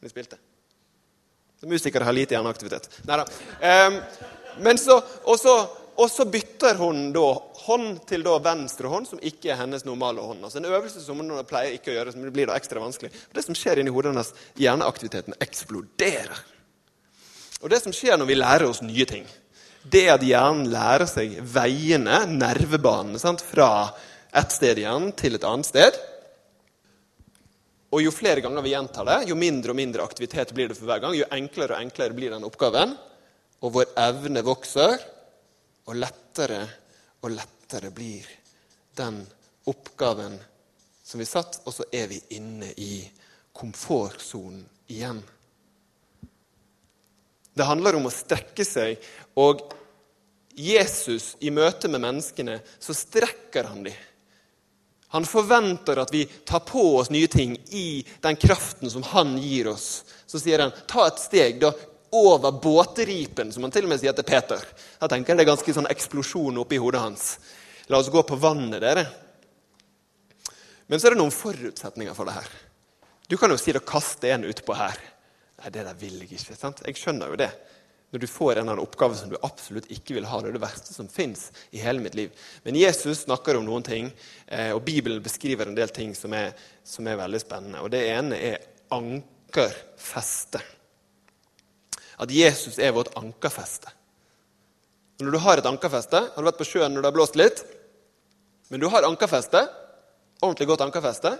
de 0.00 0.10
spilte. 0.10 0.40
Så 1.60 1.68
musikere 1.68 2.08
har 2.08 2.16
lite 2.16 2.34
hjerneaktivitet. 2.34 2.88
Nei 3.06 3.20
da. 3.20 3.26
Um, 3.60 4.00
men 4.64 4.80
så, 4.80 4.96
og 5.28 5.36
så 5.40 5.52
og 6.02 6.10
så 6.10 6.24
bytter 6.26 6.80
hun 6.80 7.12
da 7.14 7.26
hånd 7.62 8.00
til 8.10 8.24
da 8.26 8.34
venstre 8.42 8.90
hånd, 8.90 9.06
som 9.06 9.20
ikke 9.22 9.52
er 9.52 9.60
hennes 9.60 9.84
normale 9.86 10.24
hånd. 10.24 10.40
Altså 10.42 10.58
En 10.58 10.66
øvelse 10.66 11.02
som 11.04 11.20
hun 11.20 11.30
pleier 11.46 11.76
ikke 11.76 11.92
å 11.92 11.94
gjøre, 11.94 12.14
som 12.14 12.24
blir 12.34 12.50
da 12.50 12.56
ekstra 12.58 12.82
vanskelig. 12.82 13.12
Og 13.30 13.38
Det 13.38 13.44
som 13.46 13.58
skjer 13.58 13.78
inni 13.78 13.92
hodet 13.94 14.10
hennes, 14.10 14.32
hjerneaktiviteten 14.58 15.38
eksploderer. 15.38 16.40
Og 17.62 17.70
Det 17.70 17.82
som 17.84 17.94
skjer 17.94 18.18
når 18.18 18.30
vi 18.32 18.40
lærer 18.40 18.66
oss 18.66 18.82
nye 18.82 19.06
ting, 19.06 19.28
det 19.82 20.08
at 20.10 20.26
hjernen 20.26 20.72
lærer 20.72 21.06
seg 21.10 21.38
veiene, 21.38 22.24
nervebanene, 22.26 23.22
sant? 23.22 23.42
fra 23.42 23.92
et 24.34 24.50
sted 24.54 24.78
i 24.78 24.86
hjernen 24.86 25.14
til 25.14 25.38
et 25.38 25.46
annet 25.46 25.70
sted. 25.70 26.02
Og 27.92 28.02
Jo 28.02 28.10
flere 28.10 28.42
ganger 28.42 28.64
vi 28.64 28.74
gjentar 28.74 29.06
det, 29.06 29.22
jo 29.30 29.38
mindre 29.38 29.70
og 29.70 29.78
mindre 29.78 30.02
aktivitet 30.02 30.50
blir 30.56 30.70
det 30.70 30.78
for 30.78 30.90
hver 30.90 31.02
gang. 31.04 31.14
Jo 31.14 31.30
enklere 31.30 31.76
og 31.76 31.86
enklere 31.86 32.16
blir 32.16 32.34
den 32.34 32.46
oppgaven. 32.48 32.96
Og 33.62 33.74
vår 33.76 33.92
evne 34.02 34.42
vokser 34.42 34.98
og 35.88 35.98
lettere 35.98 36.62
og 37.22 37.34
lettere 37.34 37.90
blir 37.94 38.26
den 38.96 39.20
oppgaven 39.70 40.38
som 41.02 41.20
vi 41.20 41.26
satt, 41.26 41.60
og 41.66 41.74
så 41.74 41.86
er 41.92 42.08
vi 42.10 42.20
inne 42.36 42.70
i 42.76 43.02
komfortsonen 43.52 44.64
igjen. 44.92 45.20
Det 47.52 47.68
handler 47.68 47.98
om 47.98 48.08
å 48.08 48.14
strekke 48.14 48.64
seg, 48.64 48.96
og 49.36 49.60
Jesus 50.56 51.34
i 51.40 51.52
møte 51.52 51.88
med 51.88 52.02
menneskene, 52.04 52.58
så 52.80 52.96
strekker 52.96 53.68
han 53.68 53.84
dem. 53.86 53.96
Han 55.12 55.26
forventer 55.28 55.98
at 56.00 56.12
vi 56.12 56.24
tar 56.24 56.62
på 56.64 56.82
oss 56.96 57.10
nye 57.12 57.28
ting 57.28 57.58
i 57.76 58.00
den 58.24 58.36
kraften 58.40 58.88
som 58.90 59.04
han 59.10 59.34
gir 59.36 59.68
oss. 59.68 60.06
Så 60.24 60.40
sier 60.40 60.62
han 60.64 60.72
ta 60.88 61.04
et 61.04 61.20
steg, 61.20 61.58
da 61.60 61.74
over 62.12 62.52
båteripen, 62.52 63.52
som 63.52 63.64
han 63.64 63.72
til 63.72 63.86
og 63.86 63.92
med 63.94 64.00
sier 64.02 64.12
til 64.12 64.26
Peter. 64.28 64.60
Da 65.00 65.08
tenker 65.08 65.32
jeg 65.32 65.40
det 65.40 65.44
er 65.46 65.52
ganske 65.54 65.74
sånn 65.78 65.88
eksplosjon 65.88 66.60
oppi 66.60 66.80
hodet 66.80 67.00
hans. 67.00 67.28
La 67.88 68.00
oss 68.00 68.10
gå 68.12 68.20
på 68.28 68.36
vannet, 68.36 68.82
dere. 68.84 69.06
Men 70.92 71.00
så 71.00 71.08
er 71.08 71.14
det 71.14 71.22
noen 71.22 71.32
forutsetninger 71.32 72.16
for 72.16 72.28
det 72.28 72.36
her. 72.36 72.50
Du 73.32 73.38
kan 73.40 73.48
jo 73.48 73.56
si 73.56 73.72
å 73.72 73.80
kaste 73.80 74.28
en 74.28 74.44
utpå 74.44 74.76
her. 74.76 74.98
Nei, 75.62 75.70
det 75.72 75.86
der 75.86 75.96
vil 75.96 76.18
jeg 76.20 76.34
ikke. 76.34 76.58
sant? 76.58 76.82
Jeg 76.84 77.00
skjønner 77.00 77.32
jo 77.32 77.38
det. 77.40 77.48
Når 78.12 78.20
du 78.20 78.28
får 78.28 78.60
en 78.60 78.68
eller 78.68 78.82
oppgave 78.82 79.16
som 79.16 79.30
du 79.32 79.38
absolutt 79.40 79.88
ikke 79.94 80.18
vil 80.18 80.28
ha. 80.28 80.42
Det 80.42 80.50
er 80.50 80.58
det 80.58 80.64
verste 80.66 80.92
som 80.92 81.08
fins 81.08 81.46
i 81.72 81.80
hele 81.80 82.04
mitt 82.04 82.18
liv. 82.18 82.36
Men 82.66 82.76
Jesus 82.76 83.24
snakker 83.24 83.56
om 83.56 83.64
noen 83.64 83.88
ting, 83.88 84.12
eh, 84.52 84.74
og 84.76 84.84
Bibelen 84.84 85.24
beskriver 85.24 85.64
en 85.64 85.78
del 85.78 85.88
ting 85.88 86.12
som 86.18 86.36
er, 86.36 86.52
som 86.84 87.08
er 87.08 87.16
veldig 87.24 87.40
spennende. 87.40 87.80
Og 87.80 87.88
Det 87.90 88.04
ene 88.12 88.36
er 88.36 88.68
ankerfeste 88.92 90.60
at 92.22 92.30
Jesus 92.32 92.78
er 92.78 92.94
vårt 92.94 93.12
ankerfeste. 93.18 93.90
Når 95.22 95.34
du 95.34 95.38
har 95.42 95.60
et 95.60 95.68
ankerfeste 95.68 96.18
Har 96.18 96.40
du 96.40 96.48
vært 96.48 96.58
på 96.58 96.66
sjøen 96.66 96.94
når 96.94 97.02
det 97.02 97.10
har 97.10 97.16
blåst 97.16 97.38
litt? 97.38 97.62
Men 98.72 98.80
du 98.80 98.88
har 98.88 99.04
ankerfeste, 99.04 99.60
ordentlig 100.40 100.66
godt 100.70 100.86
ankerfeste, 100.86 101.34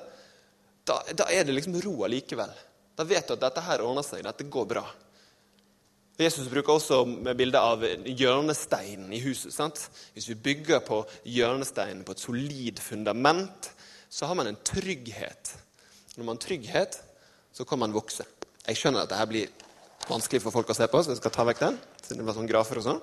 da, 0.85 0.99
da 1.17 1.29
er 1.33 1.47
det 1.47 1.55
liksom 1.57 1.79
ro 1.81 2.03
allikevel. 2.05 2.51
Da 2.99 3.07
vet 3.09 3.25
du 3.25 3.33
at 3.33 3.45
dette 3.47 3.63
her 3.65 3.85
ordner 3.87 4.05
seg, 4.05 4.21
dette 4.27 4.45
går 4.53 4.67
bra. 4.69 4.83
Jesus 6.21 6.51
bruker 6.53 6.77
også 6.77 6.99
med 7.09 7.39
bildet 7.39 7.63
av 7.63 7.83
hjørnesteinen 8.05 9.15
i 9.17 9.23
huset. 9.25 9.55
sant? 9.55 9.81
Hvis 10.13 10.29
vi 10.29 10.37
bygger 10.51 10.83
på 10.85 11.01
hjørnesteinen 11.25 12.05
på 12.05 12.13
et 12.13 12.23
solid 12.23 12.83
fundament, 12.85 13.71
så 14.13 14.29
har 14.29 14.37
man 14.37 14.51
en 14.51 14.61
trygghet. 14.61 15.55
Når 16.19 16.25
man 16.25 16.37
har 16.37 16.45
trygghet, 16.45 17.01
så 17.53 17.65
kan 17.65 17.81
man 17.81 17.97
vokse. 17.97 18.27
Jeg 18.67 18.77
skjønner 18.77 19.07
at 19.07 19.11
dette 19.15 19.31
blir 19.31 19.49
vanskelig 20.09 20.43
for 20.43 20.55
folk 20.55 20.73
å 20.73 20.77
se 20.77 20.89
på, 20.91 21.03
så 21.03 21.13
jeg 21.13 21.21
skal 21.21 21.35
ta 21.35 21.47
vekk 21.49 21.63
den. 21.63 21.81
siden 22.03 22.23
det 22.23 22.29
var 22.29 22.39
sånn 22.39 22.51
grafer 22.51 22.81
og 22.81 22.87
sånn. 22.87 23.03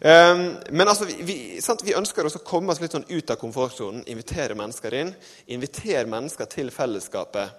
Um, 0.00 0.44
men 0.72 0.88
altså, 0.88 1.04
vi, 1.04 1.18
vi, 1.26 1.36
vi 1.84 1.96
ønsker 1.98 2.26
også 2.26 2.40
å 2.40 2.46
komme 2.46 2.72
oss 2.72 2.80
litt 2.80 2.94
sånn 2.96 3.08
ut 3.08 3.30
av 3.30 3.40
komfortsonen, 3.40 4.06
invitere 4.08 4.56
mennesker 4.58 4.96
inn. 4.96 5.12
Invitere 5.52 6.06
mennesker 6.08 6.48
til 6.50 6.72
fellesskapet 6.74 7.58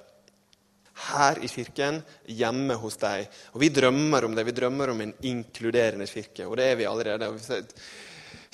her 1.10 1.40
i 1.42 1.50
kirken, 1.50 2.02
hjemme 2.30 2.78
hos 2.82 2.98
deg. 3.02 3.28
Og 3.54 3.64
vi 3.64 3.72
drømmer 3.74 4.26
om 4.28 4.36
det. 4.36 4.46
Vi 4.46 4.56
drømmer 4.56 4.94
om 4.94 5.02
en 5.02 5.14
inkluderende 5.26 6.08
kirke, 6.10 6.48
og 6.48 6.58
det 6.60 6.70
er 6.70 6.80
vi 6.80 6.90
allerede. 6.90 7.30
Og 7.30 7.40
vi 7.40 7.62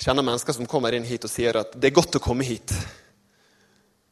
kjenner 0.00 0.24
mennesker 0.24 0.56
som 0.56 0.68
kommer 0.68 0.96
inn 0.96 1.08
hit 1.08 1.26
og 1.28 1.32
sier 1.32 1.60
at 1.60 1.76
det 1.76 1.90
er 1.90 1.98
godt 2.00 2.16
å 2.16 2.24
komme 2.24 2.46
hit. 2.48 2.72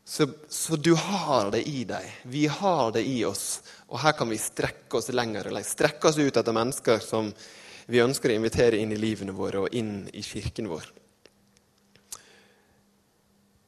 Så, 0.08 0.26
så, 0.48 0.76
du 0.76 0.94
har 0.94 1.50
det 1.50 1.68
i 1.68 1.82
deg. 1.84 2.04
Vi 2.22 2.46
har 2.46 2.92
det 2.92 3.02
i 3.04 3.18
oss. 3.28 3.60
Og 3.92 4.00
her 4.00 4.14
kan 4.16 4.30
vi 4.32 4.38
strekke 4.40 4.96
oss 4.96 5.10
lenger. 5.12 5.50
Strekke 5.60 6.08
oss 6.08 6.16
ut 6.16 6.32
etter 6.32 6.54
mennesker 6.56 7.02
som 7.04 7.26
vi 7.92 8.00
ønsker 8.00 8.32
å 8.32 8.38
invitere 8.38 8.78
inn 8.80 8.94
i 8.96 8.96
livene 8.96 9.34
våre 9.36 9.66
og 9.66 9.74
inn 9.76 10.06
i 10.16 10.22
kirken 10.24 10.70
vår. 10.70 10.86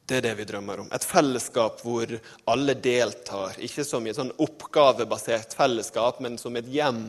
Det 0.09 0.17
er 0.17 0.25
det 0.25 0.31
vi 0.39 0.47
drømmer 0.49 0.81
om. 0.81 0.89
Et 0.89 1.05
fellesskap 1.05 1.83
hvor 1.85 2.09
alle 2.49 2.73
deltar. 2.73 3.59
Ikke 3.61 3.85
som 3.85 4.07
i 4.07 4.09
et 4.09 4.17
sånn 4.17 4.33
oppgavebasert 4.41 5.53
fellesskap, 5.59 6.23
men 6.25 6.39
som 6.41 6.57
et 6.57 6.71
hjem 6.73 7.03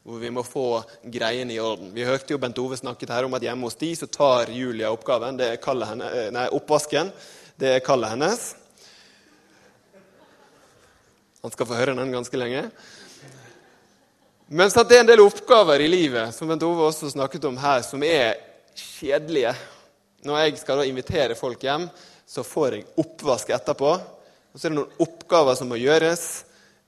hvor 0.00 0.22
vi 0.22 0.30
må 0.32 0.46
få 0.48 0.64
greiene 1.04 1.52
i 1.52 1.60
orden. 1.60 1.92
Vi 1.92 2.08
hørte 2.08 2.32
jo 2.32 2.40
Bent 2.40 2.62
Ove 2.64 2.80
snakket 2.80 3.12
her 3.12 3.28
om 3.28 3.36
at 3.36 3.44
hjemme 3.44 3.68
hos 3.68 3.76
de 3.84 3.92
så 4.00 4.08
tar 4.08 4.48
Julia 4.48 4.94
oppgaven. 4.96 5.36
Det 5.36 5.50
er 5.58 5.84
henne, 5.92 6.08
eh, 6.22 6.32
nei, 6.32 6.46
oppvasken. 6.56 7.12
Det 7.60 7.74
er 7.74 7.84
kallet 7.84 8.16
hennes. 8.16 8.48
Han 11.42 11.54
skal 11.54 11.68
få 11.68 11.78
høre 11.78 11.94
den 11.94 12.12
ganske 12.12 12.40
lenge. 12.40 12.64
Men 14.48 14.70
det 14.72 14.96
er 14.96 15.02
en 15.04 15.10
del 15.10 15.20
oppgaver 15.20 15.82
i 15.84 15.90
livet 15.90 16.34
som 16.34 16.48
Bent 16.48 16.64
Ove 16.64 16.88
også 16.88 17.10
snakket 17.12 17.44
om 17.44 17.58
her, 17.60 17.82
som 17.84 18.02
er 18.02 18.38
kjedelige. 18.74 19.52
Når 20.26 20.40
jeg 20.40 20.58
skal 20.62 20.82
invitere 20.88 21.36
folk 21.38 21.62
hjem, 21.62 21.84
så 22.26 22.42
får 22.42 22.74
jeg 22.74 22.86
oppvask 22.98 23.52
etterpå. 23.54 23.90
Og 23.94 24.56
så 24.56 24.66
er 24.66 24.72
det 24.72 24.78
noen 24.80 25.04
oppgaver 25.04 25.58
som 25.58 25.70
må 25.70 25.78
gjøres, 25.78 26.24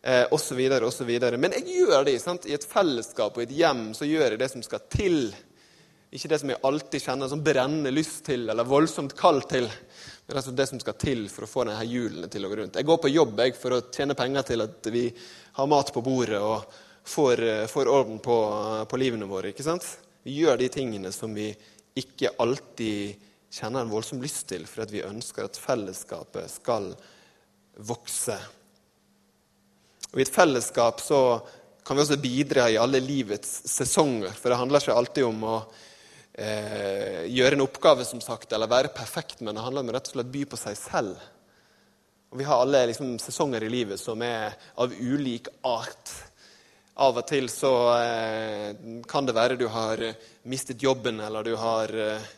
eh, 0.02 0.24
osv. 0.34 0.58
osv. 0.88 1.12
Men 1.36 1.54
jeg 1.58 1.76
gjør 1.76 2.08
det. 2.08 2.16
Sant? 2.22 2.48
I 2.48 2.56
et 2.56 2.66
fellesskap 2.66 3.36
og 3.36 3.44
et 3.44 3.54
hjem 3.54 3.90
så 3.94 4.08
gjør 4.08 4.34
jeg 4.34 4.40
det 4.40 4.50
som 4.50 4.64
skal 4.66 4.82
til. 4.90 5.20
Ikke 6.10 6.32
det 6.32 6.40
som 6.42 6.50
jeg 6.50 6.62
alltid 6.66 7.04
kjenner 7.04 7.30
som 7.30 7.44
brennende 7.44 7.92
lyst 7.94 8.24
til 8.26 8.48
eller 8.48 8.66
voldsomt 8.66 9.14
kall 9.18 9.44
til. 9.46 9.68
Men 10.30 10.38
altså 10.38 10.52
det 10.54 10.68
som 10.70 10.78
skal 10.78 10.94
til 10.94 11.24
for 11.26 11.42
å 11.42 11.50
få 11.50 11.64
denne 11.66 11.82
hjulene 11.90 12.28
til 12.30 12.44
å 12.46 12.50
gå 12.52 12.60
rundt. 12.60 12.76
Jeg 12.78 12.86
går 12.86 12.98
på 13.02 13.10
jobb 13.10 13.40
jeg, 13.42 13.56
for 13.58 13.74
å 13.74 13.80
tjene 13.90 14.14
penger 14.14 14.44
til 14.46 14.62
at 14.62 14.86
vi 14.94 15.08
har 15.56 15.66
mat 15.66 15.90
på 15.90 16.02
bordet 16.06 16.38
og 16.38 16.76
får, 17.02 17.42
eh, 17.42 17.66
får 17.66 17.90
orden 17.90 18.20
på, 18.22 18.36
på 18.86 19.00
livene 19.02 19.26
våre. 19.26 19.50
ikke 19.50 19.66
sant? 19.66 19.88
Vi 20.22 20.36
gjør 20.38 20.60
de 20.60 20.68
tingene 20.70 21.10
som 21.10 21.34
vi 21.34 21.48
ikke 21.98 22.30
alltid 22.38 23.26
kjenner 23.50 23.82
en 23.82 23.90
voldsom 23.90 24.22
lyst 24.22 24.46
til, 24.52 24.68
for 24.70 24.84
at 24.84 24.94
vi 24.94 25.02
ønsker 25.02 25.48
at 25.48 25.58
fellesskapet 25.58 26.46
skal 26.52 26.92
vokse. 27.90 28.38
Og 30.12 30.22
I 30.22 30.28
et 30.28 30.30
fellesskap 30.30 31.02
så 31.02 31.40
kan 31.82 31.98
vi 31.98 32.06
også 32.06 32.22
bidra 32.22 32.70
i 32.70 32.78
alle 32.78 33.02
livets 33.02 33.64
sesonger. 33.66 34.30
For 34.30 34.54
det 34.54 34.62
handler 34.62 34.78
ikke 34.78 34.94
alltid 34.94 35.26
om 35.26 35.42
å 35.42 35.56
eh, 36.40 37.26
gjøre 37.28 37.58
en 37.58 37.66
oppgave 37.66 38.06
som 38.08 38.22
sagt, 38.24 38.52
eller 38.56 38.70
være 38.70 38.94
perfekt, 38.96 39.44
men 39.44 39.54
det 39.54 39.66
handler 39.66 39.86
om 39.86 39.92
rett 39.94 40.10
og 40.10 40.16
slett 40.16 40.32
by 40.32 40.46
på 40.48 40.60
seg 40.60 40.80
selv. 40.80 41.28
Og 42.30 42.38
Vi 42.38 42.46
har 42.46 42.62
alle 42.62 42.86
liksom, 42.90 43.14
sesonger 43.18 43.66
i 43.66 43.70
livet 43.70 44.00
som 44.00 44.22
er 44.22 44.56
av 44.80 44.92
ulik 44.94 45.52
art. 45.66 46.16
Av 47.00 47.16
og 47.16 47.26
til 47.28 47.48
så 47.52 47.74
eh, 48.00 48.68
kan 49.08 49.26
det 49.28 49.36
være 49.36 49.60
du 49.60 49.66
har 49.72 50.02
mistet 50.48 50.82
jobben, 50.82 51.20
eller 51.20 51.44
du 51.44 51.56
har 51.58 51.94
eh, 51.94 52.30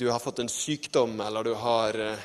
du 0.00 0.08
har 0.08 0.18
fått 0.18 0.38
en 0.38 0.48
sykdom, 0.48 1.20
eller 1.20 1.44
du 1.44 1.54
har 1.54 1.98
eh, 1.98 2.18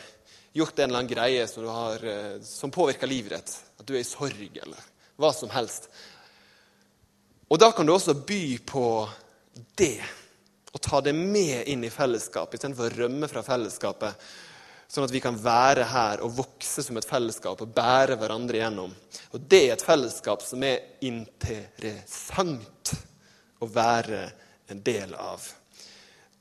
gjort 0.54 0.80
en 0.80 0.90
eller 0.90 1.00
annen 1.00 1.12
greie 1.12 1.48
som, 1.48 1.66
har, 1.68 2.04
eh, 2.06 2.42
som 2.42 2.72
påvirker 2.72 3.08
livet 3.08 3.34
ditt. 3.36 3.56
At 3.80 3.88
du 3.88 3.96
er 3.96 4.04
i 4.04 4.08
sorg, 4.08 4.60
eller 4.64 4.86
hva 5.20 5.32
som 5.36 5.52
helst. 5.52 5.90
Og 7.50 7.60
da 7.60 7.72
kan 7.76 7.86
du 7.86 7.92
også 7.96 8.16
by 8.28 8.44
på 8.64 8.86
det, 9.76 10.00
og 10.76 10.82
ta 10.84 11.00
det 11.02 11.14
med 11.16 11.70
inn 11.72 11.86
i 11.88 11.94
fellesskapet 11.94 12.60
istedenfor 12.60 12.92
å 12.92 13.06
rømme 13.06 13.30
fra 13.32 13.44
fellesskapet. 13.46 14.26
Sånn 14.92 15.08
at 15.08 15.14
vi 15.16 15.22
kan 15.24 15.38
være 15.40 15.88
her 15.88 16.22
og 16.26 16.36
vokse 16.36 16.84
som 16.84 17.00
et 17.00 17.08
fellesskap 17.08 17.62
og 17.64 17.72
bære 17.74 18.18
hverandre 18.20 18.60
gjennom. 18.60 18.92
Og 19.34 19.46
det 19.50 19.62
er 19.64 19.76
et 19.78 19.86
fellesskap 19.86 20.44
som 20.46 20.64
er 20.68 20.84
interessant 21.08 22.92
å 23.64 23.70
være 23.72 24.26
en 24.70 24.82
del 24.84 25.16
av. 25.16 25.48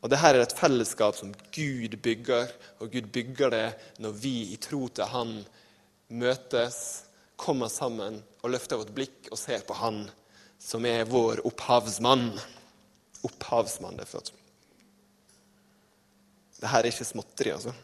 Og 0.04 0.10
Dette 0.12 0.34
er 0.34 0.42
et 0.42 0.58
fellesskap 0.58 1.16
som 1.16 1.30
Gud 1.54 1.94
bygger, 2.04 2.50
og 2.82 2.90
Gud 2.92 3.06
bygger 3.14 3.54
det 3.54 3.68
når 4.04 4.18
vi 4.20 4.34
i 4.52 4.58
tro 4.60 4.82
til 4.92 5.08
Han 5.14 5.38
møtes, 6.12 6.76
kommer 7.40 7.70
sammen 7.72 8.18
og 8.42 8.52
løfter 8.52 8.82
vårt 8.82 8.92
blikk 8.94 9.30
og 9.30 9.40
ser 9.40 9.64
på 9.64 9.78
Han 9.78 10.04
som 10.60 10.84
er 10.88 11.08
vår 11.08 11.40
opphavsmann. 11.48 12.34
Opphavsmann, 13.24 13.96
det 13.98 14.08
flott. 14.10 14.32
Dette 16.54 16.78
er 16.78 16.88
ikke 16.88 17.06
småtteri, 17.06 17.52
altså. 17.54 17.74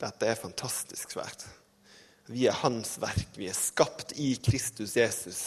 Dette 0.00 0.28
er 0.28 0.40
fantastisk 0.40 1.14
svært. 1.14 1.44
Vi 2.32 2.46
er 2.48 2.56
Hans 2.62 2.96
verk. 3.02 3.34
Vi 3.36 3.48
er 3.50 3.56
skapt 3.56 4.14
i 4.20 4.32
Kristus 4.40 4.94
Jesus 4.96 5.40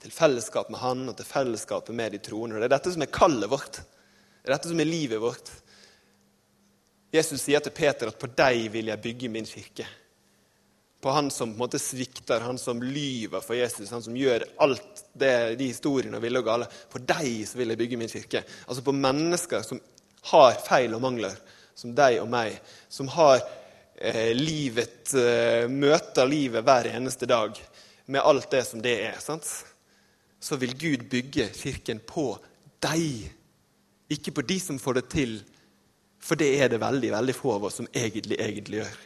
til 0.00 0.14
fellesskap 0.14 0.70
med 0.72 0.80
Han 0.80 1.04
og 1.10 1.16
til 1.18 1.28
fellesskapet 1.28 1.94
med 1.94 2.14
de 2.14 2.22
troende. 2.24 2.56
Det 2.58 2.70
er 2.70 2.76
dette 2.76 2.94
som 2.94 3.04
er 3.04 3.12
kallet 3.12 3.50
vårt. 3.52 3.82
Det 3.82 4.48
er 4.48 4.56
dette 4.56 4.72
som 4.72 4.80
er 4.80 4.88
livet 4.88 5.20
vårt. 5.22 5.52
Jesus 7.12 7.44
sier 7.44 7.60
til 7.60 7.74
Peter 7.76 8.08
at 8.08 8.18
'på 8.18 8.30
deg 8.34 8.70
vil 8.72 8.88
jeg 8.88 9.02
bygge 9.02 9.28
min 9.28 9.44
kirke'. 9.44 9.86
På 11.02 11.10
han 11.10 11.30
som 11.34 11.50
på 11.50 11.56
en 11.56 11.62
måte 11.64 11.80
svikter, 11.82 12.44
han 12.46 12.58
som 12.62 12.82
lyver 12.82 13.42
for 13.42 13.58
Jesus, 13.58 13.90
han 13.90 14.04
som 14.04 14.14
gjør 14.16 14.44
alt 14.62 15.00
det, 15.18 15.56
de 15.58 15.66
historiene 15.72 16.20
ville 16.22 16.38
og 16.38 16.46
gale. 16.46 16.68
På 16.70 17.02
deg 17.02 17.42
så 17.48 17.58
vil 17.58 17.74
jeg 17.74 17.80
bygge 17.80 17.98
min 17.98 18.12
kirke. 18.12 18.44
Altså 18.68 18.84
på 18.86 18.94
mennesker 18.94 19.66
som 19.66 19.80
har 20.30 20.54
feil 20.62 20.94
og 20.94 21.02
mangler, 21.02 21.34
som 21.74 21.90
deg 21.98 22.20
og 22.22 22.30
meg. 22.30 22.54
Som 22.86 23.10
har 23.16 23.42
eh, 23.98 24.30
livet, 24.38 25.10
eh, 25.18 25.66
møter 25.66 26.30
livet 26.30 26.62
hver 26.68 26.92
eneste 26.94 27.26
dag 27.26 27.58
med 28.06 28.22
alt 28.22 28.50
det 28.54 28.62
som 28.70 28.82
det 28.84 28.96
er. 29.10 29.18
Sant? 29.18 29.48
Så 30.38 30.58
vil 30.62 30.78
Gud 30.78 31.08
bygge 31.10 31.50
kirken 31.56 31.98
på 32.06 32.36
deg. 32.82 33.26
Ikke 34.06 34.38
på 34.38 34.46
de 34.46 34.62
som 34.62 34.78
får 34.78 35.00
det 35.00 35.08
til, 35.18 35.40
for 36.22 36.38
det 36.38 36.54
er 36.62 36.70
det 36.70 36.82
veldig, 36.82 37.10
veldig 37.18 37.34
få 37.34 37.56
av 37.56 37.66
oss 37.66 37.82
som 37.82 37.90
egentlig, 37.90 38.38
egentlig 38.38 38.84
gjør. 38.84 39.00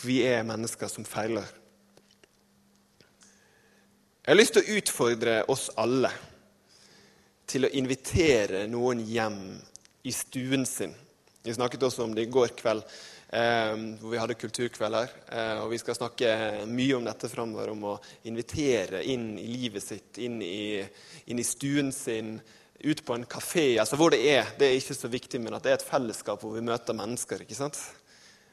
For 0.00 0.08
vi 0.08 0.22
er 0.24 0.46
mennesker 0.48 0.88
som 0.88 1.04
feiler. 1.04 1.44
Jeg 4.24 4.32
har 4.32 4.38
lyst 4.38 4.54
til 4.56 4.64
å 4.64 4.78
utfordre 4.78 5.34
oss 5.52 5.66
alle 5.76 6.08
til 7.50 7.66
å 7.66 7.72
invitere 7.76 8.62
noen 8.70 9.02
hjem 9.04 9.36
i 10.08 10.14
stuen 10.16 10.64
sin. 10.64 10.94
Vi 11.44 11.52
snakket 11.52 11.84
også 11.84 12.06
om 12.06 12.16
det 12.16 12.24
i 12.24 12.32
går 12.32 12.54
kveld, 12.56 12.80
eh, 13.28 13.76
hvor 14.00 14.14
vi 14.14 14.22
hadde 14.22 14.38
kulturkvelder. 14.40 15.12
Eh, 15.36 15.60
og 15.66 15.68
vi 15.74 15.82
skal 15.84 16.00
snakke 16.00 16.32
mye 16.64 16.96
om 16.96 17.04
dette 17.04 17.28
framover, 17.28 17.74
om 17.76 17.86
å 17.92 17.94
invitere 18.24 19.04
inn 19.04 19.34
i 19.36 19.50
livet 19.52 19.84
sitt, 19.84 20.16
inn 20.16 20.40
i, 20.40 20.80
inn 21.26 21.44
i 21.44 21.44
stuen 21.44 21.92
sin, 21.92 22.38
ut 22.80 23.04
på 23.04 23.18
en 23.18 23.28
kafé, 23.28 23.74
altså 23.76 24.00
hvor 24.00 24.08
det 24.14 24.24
er, 24.24 24.46
det 24.56 24.70
er 24.70 24.78
ikke 24.80 24.96
så 24.96 25.08
viktig, 25.12 25.44
men 25.44 25.52
at 25.52 25.66
det 25.66 25.74
er 25.74 25.82
et 25.82 25.90
fellesskap 25.90 26.40
hvor 26.40 26.54
vi 26.56 26.64
møter 26.64 26.96
mennesker. 26.96 27.44
ikke 27.44 27.58
sant? 27.58 27.76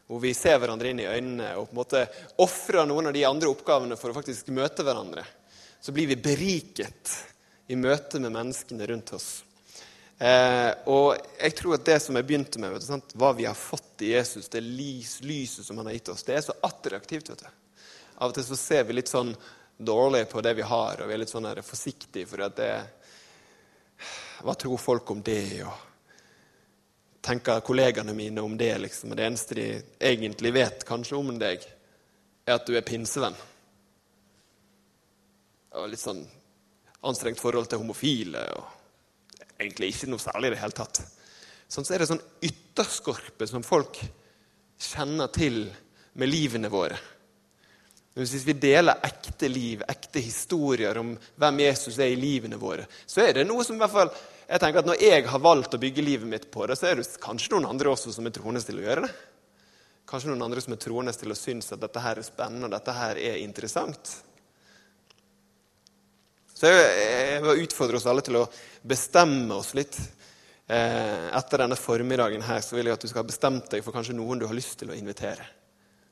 Hvor 0.08 0.22
vi 0.24 0.32
ser 0.38 0.60
hverandre 0.62 0.94
inn 0.94 1.02
i 1.04 1.10
øynene 1.10 1.50
og 1.60 1.68
på 1.68 1.76
en 1.76 1.82
måte 1.82 2.04
ofrer 2.44 2.88
noen 2.88 3.10
av 3.10 3.16
de 3.16 3.26
andre 3.28 3.50
oppgavene 3.52 3.98
for 4.00 4.12
å 4.14 4.16
faktisk 4.16 4.54
møte 4.56 4.86
hverandre. 4.88 5.26
Så 5.84 5.92
blir 5.92 6.08
vi 6.08 6.16
beriket 6.16 7.12
i 7.68 7.76
møte 7.76 8.22
med 8.24 8.32
menneskene 8.32 8.88
rundt 8.88 9.12
oss. 9.18 9.30
Eh, 10.18 10.72
og 10.90 11.12
jeg 11.38 11.54
tror 11.60 11.76
at 11.76 11.86
det 11.86 12.00
som 12.02 12.18
jeg 12.18 12.26
begynte 12.26 12.62
med, 12.62 12.80
du, 12.80 13.18
hva 13.20 13.34
vi 13.38 13.46
har 13.46 13.58
fått 13.58 14.02
i 14.02 14.14
Jesus, 14.16 14.48
det 14.50 14.64
lys, 14.66 15.20
lyset 15.22 15.68
som 15.68 15.78
han 15.78 15.92
har 15.92 15.98
gitt 16.00 16.14
oss, 16.14 16.24
det 16.26 16.38
er 16.40 16.46
så 16.48 16.56
attraktivt. 16.66 17.30
vet 17.30 17.44
du. 17.44 17.50
Av 18.18 18.32
og 18.32 18.38
til 18.38 18.48
så 18.48 18.58
ser 18.58 18.88
vi 18.88 18.98
litt 18.98 19.12
sånn 19.12 19.36
dårlig 19.78 20.24
på 20.32 20.42
det 20.42 20.56
vi 20.58 20.66
har, 20.66 21.02
og 21.02 21.10
vi 21.10 21.14
er 21.14 21.22
litt 21.22 21.34
sånn 21.34 21.52
forsiktige 21.62 22.26
for 22.30 22.48
at 22.48 22.56
det, 22.58 22.72
hva 24.42 24.56
tror 24.58 24.82
folk 24.82 25.12
om 25.14 25.22
det? 25.22 25.62
Og 25.68 25.87
tenker 27.28 27.64
kollegaene 27.66 28.16
mine 28.16 28.42
om 28.42 28.56
det? 28.58 28.74
liksom. 28.78 29.16
Det 29.16 29.26
eneste 29.26 29.56
de 29.58 29.68
egentlig 30.00 30.54
vet 30.56 30.86
kanskje 30.88 31.20
om 31.20 31.34
deg, 31.40 31.64
er 32.48 32.56
at 32.56 32.68
du 32.68 32.78
er 32.78 32.86
pinsevenn. 32.88 33.36
Og 35.78 35.90
litt 35.92 36.02
sånn 36.02 36.24
anstrengt 37.08 37.42
forhold 37.42 37.70
til 37.70 37.82
homofile. 37.84 38.46
og 38.56 39.52
Egentlig 39.60 39.92
ikke 39.94 40.10
noe 40.12 40.24
særlig 40.24 40.52
i 40.52 40.56
det 40.56 40.62
hele 40.62 40.78
tatt. 40.78 41.02
Sånn 41.68 41.86
så 41.86 41.96
er 41.96 42.04
det 42.04 42.10
sånn 42.14 42.24
ytterskorpe 42.48 43.48
som 43.50 43.66
folk 43.66 44.00
kjenner 44.80 45.32
til 45.34 45.66
med 46.18 46.32
livene 46.32 46.72
våre. 46.72 46.98
Men 48.16 48.26
Hvis 48.26 48.48
vi 48.48 48.56
deler 48.58 49.04
ekte 49.06 49.50
liv, 49.52 49.84
ekte 49.86 50.24
historier 50.24 50.98
om 50.98 51.12
hvem 51.38 51.60
Jesus 51.68 52.00
er 52.00 52.14
i 52.14 52.18
livene 52.18 52.58
våre, 52.58 52.88
så 53.06 53.22
er 53.22 53.36
det 53.38 53.46
noe 53.46 53.66
som 53.66 53.78
i 53.78 53.84
hvert 53.84 53.94
fall 53.94 54.14
jeg 54.48 54.62
tenker 54.64 54.80
at 54.80 54.88
Når 54.88 55.02
jeg 55.04 55.26
har 55.28 55.44
valgt 55.44 55.76
å 55.76 55.82
bygge 55.82 56.06
livet 56.06 56.30
mitt 56.30 56.46
på 56.52 56.68
det, 56.68 56.78
så 56.80 56.88
er 56.88 57.00
det 57.00 57.08
kanskje 57.24 57.56
noen 57.56 57.68
andre 57.68 57.92
også 57.92 58.14
som 58.16 58.28
er 58.28 58.36
troende 58.36 58.64
til 58.64 58.80
å 58.80 58.86
gjøre 58.86 59.04
det. 59.08 59.12
Kanskje 60.08 60.32
noen 60.32 60.46
andre 60.46 60.64
som 60.64 60.74
er 60.74 60.80
troende 60.80 61.12
til 61.12 61.34
å 61.34 61.36
synes 61.36 61.74
at 61.76 61.82
dette 61.84 62.04
her 62.04 62.22
er 62.22 62.26
spennende 62.26 62.70
og 62.70 62.76
dette 62.78 62.96
her 62.96 63.20
er 63.20 63.42
interessant. 63.42 64.14
Så 66.58 66.72
jeg, 66.72 66.86
jeg 67.04 67.42
vil 67.44 67.66
utfordre 67.68 68.00
oss 68.00 68.08
alle 68.10 68.24
til 68.26 68.40
å 68.40 68.48
bestemme 68.88 69.60
oss 69.60 69.74
litt. 69.78 70.00
Eh, 70.68 71.28
etter 71.38 71.62
denne 71.62 71.76
formiddagen 71.80 72.42
her 72.48 72.64
så 72.64 72.76
vil 72.76 72.90
jeg 72.90 72.98
at 72.98 73.04
du 73.04 73.12
skal 73.12 73.22
ha 73.22 73.28
bestemt 73.28 73.68
deg 73.72 73.84
for 73.84 73.96
kanskje 73.96 74.16
noen 74.16 74.40
du 74.40 74.48
har 74.48 74.56
lyst 74.58 74.80
til 74.80 74.90
å 74.92 74.98
invitere. 74.98 75.44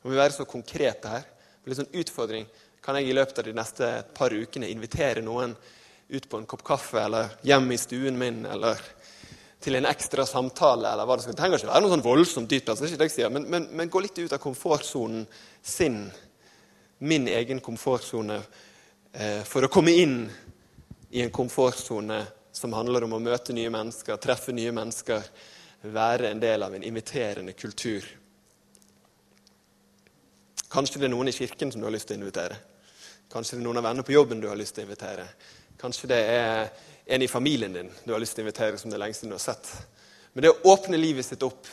Om 0.03 0.11
vi 0.11 0.19
være 0.19 0.35
så 0.35 0.45
konkrete 0.47 1.15
her. 1.15 1.25
Litt 1.65 1.79
sånn 1.79 1.97
utfordring. 1.97 2.45
Kan 2.83 2.99
jeg 2.99 3.09
i 3.09 3.15
løpet 3.17 3.41
av 3.41 3.47
de 3.47 3.55
neste 3.57 3.89
par 4.13 4.35
ukene 4.35 4.69
invitere 4.69 5.23
noen 5.25 5.55
ut 6.09 6.29
på 6.29 6.37
en 6.37 6.45
kopp 6.45 6.63
kaffe 6.63 7.01
eller 7.01 7.33
hjem 7.41 7.71
i 7.71 7.77
stuen 7.81 8.17
min 8.19 8.43
eller 8.45 8.81
til 9.65 9.75
en 9.79 9.87
ekstra 9.89 10.25
samtale. 10.25 10.91
eller 10.91 11.05
hva 11.05 11.15
Det 11.15 11.23
skal. 11.23 11.33
Det 11.33 11.39
trenger 11.41 11.57
ikke 11.57 11.71
være 11.71 11.81
noe 11.81 11.93
sånn 11.95 12.05
voldsomt 12.05 12.49
dypt, 12.49 12.69
altså, 12.69 12.85
ikke 12.85 13.01
det 13.01 13.09
jeg 13.09 13.15
sier, 13.15 13.33
men, 13.33 13.47
men, 13.49 13.67
men 13.71 13.89
gå 13.89 14.01
litt 14.03 14.19
ut 14.19 14.33
av 14.33 14.41
komfortsonen 14.43 15.25
sin, 15.63 16.03
min 16.99 17.27
egen 17.27 17.61
komfortsone, 17.65 18.37
eh, 19.13 19.41
for 19.43 19.65
å 19.65 19.71
komme 19.73 19.95
inn 19.95 20.19
i 21.09 21.23
en 21.23 21.33
komfortsone 21.33 22.21
som 22.55 22.73
handler 22.77 23.07
om 23.07 23.17
å 23.17 23.23
møte 23.23 23.55
nye 23.57 23.71
mennesker, 23.73 24.21
treffe 24.21 24.53
nye 24.53 24.71
mennesker, 24.75 25.25
være 25.81 26.29
en 26.29 26.39
del 26.39 26.63
av 26.63 26.75
en 26.75 26.85
inviterende 26.85 27.53
kultur. 27.57 28.05
Kanskje 30.69 31.01
det 31.01 31.09
er 31.09 31.13
noen 31.13 31.29
i 31.29 31.35
kirken 31.35 31.71
som 31.71 31.81
du 31.81 31.87
har 31.87 31.93
lyst 31.93 32.09
til 32.09 32.17
å 32.17 32.21
invitere. 32.21 32.57
Kanskje 33.31 33.57
det 33.57 33.63
er 33.63 33.67
noen 33.67 33.81
av 33.81 33.85
vennene 33.87 34.05
på 34.05 34.15
jobben 34.15 34.41
du 34.41 34.47
har 34.49 34.57
lyst 34.59 34.77
til 34.77 34.85
å 34.85 34.87
invitere. 34.87 35.27
Kanskje 35.81 36.09
det 36.11 36.21
er 36.31 36.69
en 37.05 37.21
i 37.21 37.27
familien 37.27 37.73
din 37.73 37.91
du 38.03 38.13
har 38.13 38.21
lyst 38.21 38.37
til 38.37 38.43
å 38.43 38.47
invitere 38.47 38.77
som 38.81 38.91
det 38.91 38.99
lenge 39.01 39.17
siden 39.17 39.33
du 39.33 39.37
har 39.37 39.43
sett. 39.43 39.69
Men 40.33 40.45
det 40.45 40.53
å 40.53 40.71
åpne 40.73 40.99
livet 40.99 41.27
sitt 41.27 41.43
opp 41.45 41.67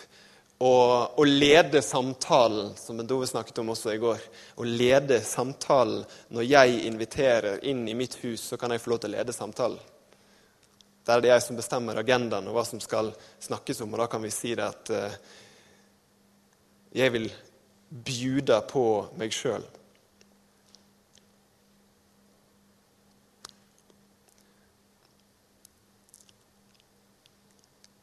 og, 0.63 1.19
og 1.19 1.27
lede 1.27 1.83
samtalen, 1.83 2.77
som 2.79 3.01
Dove 3.07 3.27
snakket 3.27 3.59
om 3.59 3.73
også 3.73 3.91
i 3.97 3.99
går 3.99 4.21
Å 4.63 4.67
lede 4.67 5.19
samtalen 5.27 6.05
når 6.31 6.47
jeg 6.47 6.77
inviterer 6.87 7.65
inn 7.67 7.83
i 7.89 7.97
mitt 7.99 8.15
hus, 8.23 8.45
så 8.53 8.59
kan 8.61 8.71
jeg 8.71 8.83
få 8.85 8.93
lov 8.93 9.03
til 9.03 9.11
å 9.11 9.17
lede 9.17 9.35
samtalen. 9.35 9.81
Der 11.03 11.17
er 11.17 11.25
det 11.25 11.33
jeg 11.33 11.43
som 11.49 11.59
bestemmer 11.59 11.99
agendaen 11.99 12.47
og 12.47 12.55
hva 12.55 12.63
som 12.67 12.79
skal 12.83 13.11
snakkes 13.43 13.83
om. 13.83 13.91
Og 13.91 14.05
da 14.05 14.07
kan 14.11 14.23
vi 14.23 14.31
si 14.31 14.53
det 14.55 14.69
at 14.69 14.93
uh, 14.95 15.17
jeg 16.95 17.11
vil 17.17 17.27
bjuda 18.07 18.61
på 18.71 18.85
meg 19.19 19.35
sjøl. 19.35 19.65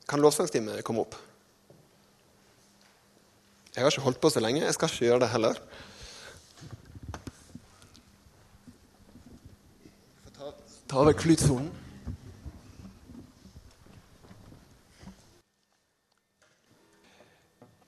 Kan 0.10 0.24
lovsangstime 0.24 0.80
komme 0.82 1.04
opp? 1.06 1.14
Jeg 3.76 3.84
har 3.84 3.94
ikke 3.94 4.08
holdt 4.08 4.22
på 4.24 4.32
så 4.34 4.42
lenge. 4.42 4.64
Jeg 4.66 4.74
skal 4.74 4.90
ikke 4.90 5.06
gjøre 5.06 5.22
det 5.22 5.30
heller. 5.30 5.60
Ta, 10.34 10.50
ta 10.90 11.06
vekk 11.12 11.22
flytsonen. 11.28 11.70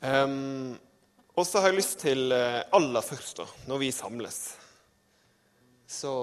Um, 0.01 0.77
og 1.37 1.45
så 1.45 1.61
har 1.61 1.71
jeg 1.71 1.77
lyst 1.77 1.99
til 2.01 2.33
eh, 2.33 2.61
aller 2.73 3.05
først, 3.05 3.37
da, 3.37 3.45
når 3.69 3.81
vi 3.83 3.89
samles, 3.93 4.39
så 5.87 6.13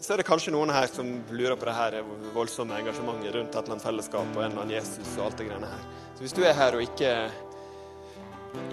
så 0.00 0.12
er 0.12 0.20
det 0.20 0.26
kanskje 0.28 0.52
noen 0.52 0.70
her 0.74 0.90
som 0.92 1.08
lurer 1.32 1.56
på 1.56 1.66
det 1.68 1.74
her 1.76 1.96
voldsomme 2.34 2.76
engasjementet 2.76 3.32
rundt 3.34 3.54
et 3.54 3.60
eller 3.62 3.76
annet 3.76 3.86
fellesskap 3.86 4.26
og 4.36 4.42
en 4.42 4.50
eller 4.50 4.62
annen 4.62 4.74
Jesus 4.76 5.14
og 5.16 5.28
alt 5.28 5.38
det 5.40 5.46
greiene 5.48 5.70
her. 5.70 5.86
Så 6.16 6.24
hvis 6.24 6.36
du 6.36 6.42
er 6.44 6.56
her 6.58 6.76
og 6.76 6.84
ikke, 6.84 7.12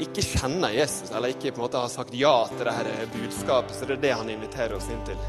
ikke 0.04 0.26
kjenner 0.34 0.76
Jesus, 0.76 1.14
eller 1.14 1.32
ikke 1.32 1.54
på 1.54 1.62
en 1.62 1.66
måte 1.66 1.80
har 1.86 1.94
sagt 1.94 2.14
ja 2.18 2.34
til 2.52 2.68
det 2.68 2.76
her 2.76 2.92
budskapet, 3.16 3.76
så 3.78 3.88
det 3.88 3.98
er 3.98 4.04
det 4.04 4.14
han 4.20 4.34
inviterer 4.36 4.76
oss 4.76 4.92
inn 4.92 5.02
til. 5.08 5.24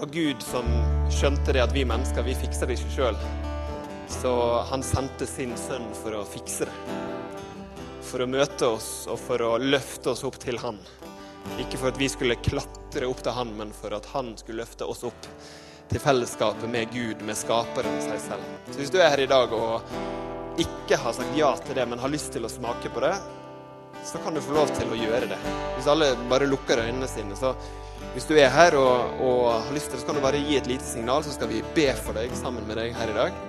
Og 0.00 0.14
Gud 0.14 0.46
som 0.46 0.70
skjønte 1.12 1.52
det 1.52 1.64
at 1.66 1.74
vi 1.74 1.84
mennesker, 1.84 2.24
vi 2.24 2.38
fikser 2.38 2.70
det 2.70 2.78
ikke 2.78 2.94
sjøl. 2.94 3.18
Så 4.10 4.32
han 4.70 4.82
sendte 4.86 5.26
sin 5.28 5.52
sønn 5.58 5.90
for 5.98 6.14
å 6.18 6.24
fikse 6.26 6.70
det. 6.70 6.96
For 8.06 8.22
å 8.22 8.30
møte 8.30 8.70
oss 8.70 8.90
og 9.10 9.18
for 9.20 9.42
å 9.44 9.52
løfte 9.60 10.14
oss 10.14 10.24
opp 10.26 10.38
til 10.42 10.58
han. 10.62 10.78
Ikke 11.58 11.80
for 11.80 11.90
at 11.90 11.98
vi 11.98 12.08
skulle 12.08 12.38
klatre 12.44 13.08
opp 13.08 13.24
til 13.24 13.34
han, 13.34 13.50
men 13.58 13.74
for 13.74 13.94
at 13.96 14.06
han 14.14 14.32
skulle 14.38 14.62
løfte 14.62 14.86
oss 14.86 15.02
opp 15.08 15.28
til 15.90 16.00
fellesskapet 16.00 16.70
med 16.70 16.92
Gud, 16.94 17.24
med 17.26 17.38
skaperen 17.38 17.98
seg 18.04 18.20
selv. 18.22 18.46
Så 18.70 18.78
hvis 18.78 18.92
du 18.94 19.00
er 19.00 19.10
her 19.10 19.24
i 19.24 19.30
dag 19.30 19.52
og 19.56 20.60
ikke 20.60 20.98
har 21.02 21.14
sagt 21.16 21.36
ja 21.38 21.50
til 21.64 21.76
det, 21.78 21.86
men 21.90 22.02
har 22.02 22.12
lyst 22.12 22.32
til 22.34 22.46
å 22.46 22.52
smake 22.52 22.92
på 22.94 23.02
det, 23.02 23.14
så 24.06 24.20
kan 24.22 24.34
du 24.34 24.42
få 24.44 24.54
lov 24.56 24.70
til 24.78 24.92
å 24.92 24.98
gjøre 24.98 25.28
det. 25.32 25.38
Hvis 25.76 25.90
alle 25.90 26.12
bare 26.30 26.48
lukker 26.48 26.80
øynene 26.86 27.08
sine, 27.10 27.36
så 27.36 27.52
hvis 28.14 28.26
du 28.30 28.34
er 28.38 28.52
her 28.54 28.76
og, 28.78 29.20
og 29.20 29.44
har 29.52 29.74
lyst 29.76 29.90
til 29.90 29.98
det, 29.98 30.04
så 30.04 30.08
kan 30.08 30.20
du 30.20 30.24
bare 30.24 30.40
gi 30.40 30.56
et 30.60 30.70
lite 30.70 30.86
signal, 30.86 31.24
så 31.26 31.34
skal 31.34 31.50
vi 31.50 31.62
be 31.76 31.90
for 31.98 32.16
deg 32.16 32.32
sammen 32.38 32.66
med 32.70 32.80
deg 32.80 32.96
her 32.96 33.12
i 33.12 33.18
dag. 33.18 33.46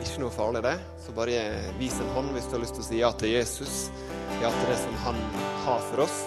Ikke 0.00 0.22
noe 0.22 0.32
farlig, 0.32 0.64
det. 0.64 0.78
Så 1.04 1.14
bare 1.16 1.44
vis 1.78 1.98
en 2.00 2.14
hånd 2.16 2.32
hvis 2.36 2.48
du 2.48 2.56
har 2.56 2.64
lyst 2.64 2.78
til 2.78 2.86
å 2.86 2.90
si 2.90 3.00
ja 3.02 3.14
til 3.20 3.34
Jesus, 3.34 3.88
ja 4.40 4.52
til 4.54 4.70
det 4.72 4.78
som 4.86 5.00
han 5.04 5.24
har 5.66 5.82
for 5.90 6.06
oss 6.06 6.22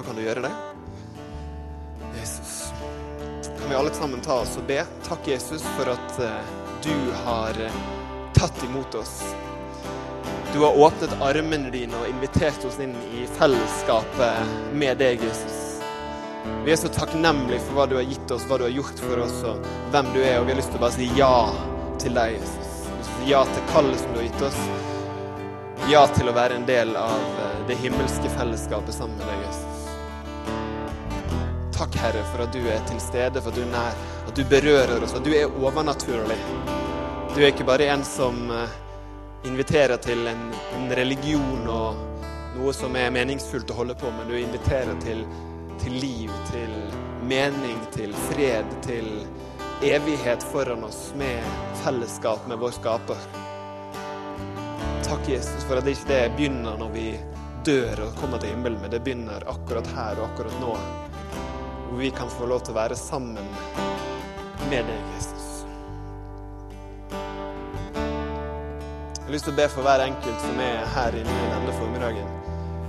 så 0.00 0.06
kan 0.06 0.16
du 0.16 0.22
gjøre 0.22 0.40
det. 0.40 0.50
Jesus, 2.20 2.72
kan 3.58 3.68
vi 3.68 3.74
alle 3.74 3.94
sammen 3.94 4.20
ta 4.20 4.38
oss 4.40 4.54
og 4.56 4.64
be? 4.64 4.78
Takk, 5.04 5.26
Jesus, 5.28 5.64
for 5.76 5.90
at 5.92 6.20
uh, 6.24 6.38
du 6.84 6.94
har 7.24 7.58
uh, 7.60 7.80
tatt 8.32 8.62
imot 8.64 8.94
oss. 8.96 9.18
Du 10.54 10.62
har 10.64 10.78
åpnet 10.78 11.12
armene 11.20 11.68
dine 11.74 12.00
og 12.00 12.08
invitert 12.08 12.64
oss 12.64 12.80
inn 12.80 12.94
i 13.12 13.26
fellesskapet 13.36 14.72
med 14.72 14.96
deg, 15.04 15.20
Jesus. 15.20 15.58
Vi 16.64 16.72
er 16.72 16.80
så 16.80 16.88
takknemlige 16.96 17.60
for 17.66 17.76
hva 17.76 17.88
du 17.90 17.98
har 17.98 18.08
gitt 18.08 18.32
oss, 18.32 18.46
hva 18.48 18.56
du 18.56 18.64
har 18.70 18.72
gjort 18.72 19.04
for 19.04 19.24
oss, 19.26 19.36
og 19.52 19.68
hvem 19.92 20.08
du 20.14 20.20
er. 20.22 20.38
Og 20.40 20.48
vi 20.48 20.54
har 20.54 20.62
lyst 20.62 20.72
til 20.72 20.80
å 20.80 20.86
bare 20.86 20.96
si 20.96 21.10
ja 21.18 21.34
til 22.00 22.16
deg, 22.16 22.38
Jesus. 22.40 22.86
Ja 23.28 23.44
til 23.52 23.68
kallet 23.74 24.00
som 24.00 24.16
du 24.16 24.22
har 24.22 24.30
gitt 24.30 24.46
oss. 24.48 24.62
Ja 25.92 26.06
til 26.16 26.32
å 26.32 26.36
være 26.40 26.56
en 26.56 26.64
del 26.68 26.96
av 26.96 27.42
eh, 27.44 27.66
det 27.68 27.76
himmelske 27.84 28.32
fellesskapet 28.38 28.96
sammen 28.96 29.20
med 29.20 29.28
deg, 29.28 29.44
Jesus. 29.44 29.69
Takk, 31.80 31.94
Herre, 31.96 32.24
for 32.28 32.42
at 32.44 32.52
du 32.52 32.60
er 32.68 32.82
til 32.84 32.98
stede, 33.00 33.40
for 33.40 33.48
at 33.48 33.56
du 33.56 33.62
er 33.62 33.70
nær, 33.72 33.94
at 34.28 34.36
du 34.36 34.42
berører 34.44 35.00
oss, 35.00 35.14
at 35.16 35.24
du 35.24 35.30
er 35.32 35.48
overnaturlig. 35.48 36.36
Du 37.32 37.38
er 37.40 37.46
ikke 37.54 37.64
bare 37.64 37.86
en 37.88 38.04
som 38.04 38.36
eh, 38.52 38.74
inviterer 39.48 39.96
til 40.04 40.28
en, 40.28 40.42
en 40.76 40.92
religion 40.98 41.64
og 41.72 42.02
noe 42.58 42.76
som 42.76 43.00
er 43.00 43.08
meningsfullt 43.16 43.72
å 43.72 43.78
holde 43.78 43.96
på, 43.96 44.12
men 44.12 44.28
du 44.28 44.36
inviterer 44.36 44.92
til, 45.00 45.24
til 45.80 45.96
liv, 46.04 46.36
til 46.50 46.76
mening, 47.24 47.80
til 47.96 48.12
fred, 48.28 48.76
til 48.84 49.08
evighet 49.80 50.44
foran 50.52 50.84
oss 50.84 51.14
med 51.16 51.40
fellesskap 51.80 52.44
med 52.50 52.60
vår 52.60 52.76
skaper. 52.76 53.28
Takk, 55.08 55.24
Jesus, 55.32 55.64
for 55.64 55.80
at 55.80 55.88
det 55.88 55.96
ikke 55.96 56.26
begynner 56.36 56.76
når 56.76 56.92
vi 56.92 57.10
dør 57.64 58.10
og 58.10 58.18
kommer 58.20 58.36
til 58.36 58.52
himmelen, 58.52 58.82
men 58.84 58.92
det 58.92 59.00
begynner 59.00 59.48
akkurat 59.48 59.88
her 59.96 60.20
og 60.20 60.28
akkurat 60.34 60.60
nå 60.60 60.76
hvor 61.90 61.98
vi 61.98 62.10
kan 62.10 62.30
få 62.30 62.46
lov 62.46 62.60
til 62.62 62.74
å 62.74 62.78
være 62.78 62.96
sammen 62.96 63.46
med 64.70 64.86
deg, 64.86 65.06
Jesus. 65.16 65.46
Jeg 69.16 69.24
har 69.24 69.34
lyst 69.34 69.48
til 69.48 69.54
å 69.54 69.58
be 69.58 69.66
for 69.70 69.86
hver 69.86 70.04
enkelt 70.04 70.44
som 70.44 70.60
er 70.62 70.86
her 70.94 71.18
inne 71.18 71.38
denne 71.50 71.74
formiddagen, 71.78 72.30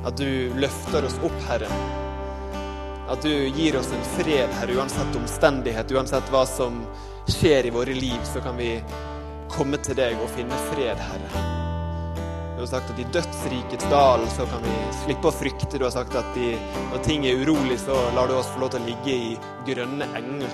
at 0.06 0.22
du 0.22 0.54
løfter 0.62 1.06
oss 1.10 1.18
opp, 1.26 1.40
Herre. 1.50 1.70
At 3.12 3.26
du 3.26 3.34
gir 3.34 3.78
oss 3.80 3.90
en 3.94 4.06
fred, 4.14 4.54
Herre, 4.60 4.78
uansett 4.78 5.18
omstendighet, 5.18 5.92
uansett 5.98 6.30
hva 6.34 6.46
som 6.50 6.84
skjer 7.30 7.70
i 7.70 7.74
våre 7.74 7.98
liv, 7.98 8.22
så 8.30 8.42
kan 8.46 8.58
vi 8.58 8.76
komme 9.52 9.82
til 9.82 9.98
deg 9.98 10.22
og 10.22 10.30
finne 10.38 10.62
fred, 10.70 11.02
Herre. 11.10 11.61
Du 12.62 12.66
har 12.68 12.80
sagt 12.80 12.92
at 12.94 13.00
i 13.00 13.06
dødsrikets 13.14 13.86
dal 13.90 14.22
så 14.30 14.46
kan 14.46 14.62
vi 14.62 14.74
slippe 14.94 15.32
å 15.32 15.34
frykte. 15.34 15.80
Du 15.82 15.86
har 15.88 15.94
sagt 15.96 16.14
at 16.14 16.36
i, 16.38 16.52
når 16.92 17.00
ting 17.02 17.24
er 17.26 17.40
urolig, 17.42 17.80
så 17.82 17.96
lar 18.14 18.30
du 18.30 18.36
oss 18.38 18.52
få 18.54 18.60
lov 18.62 18.70
til 18.76 18.84
å 18.84 18.90
ligge 18.92 19.16
i 19.16 19.32
grønne 19.66 20.06
enger. 20.20 20.52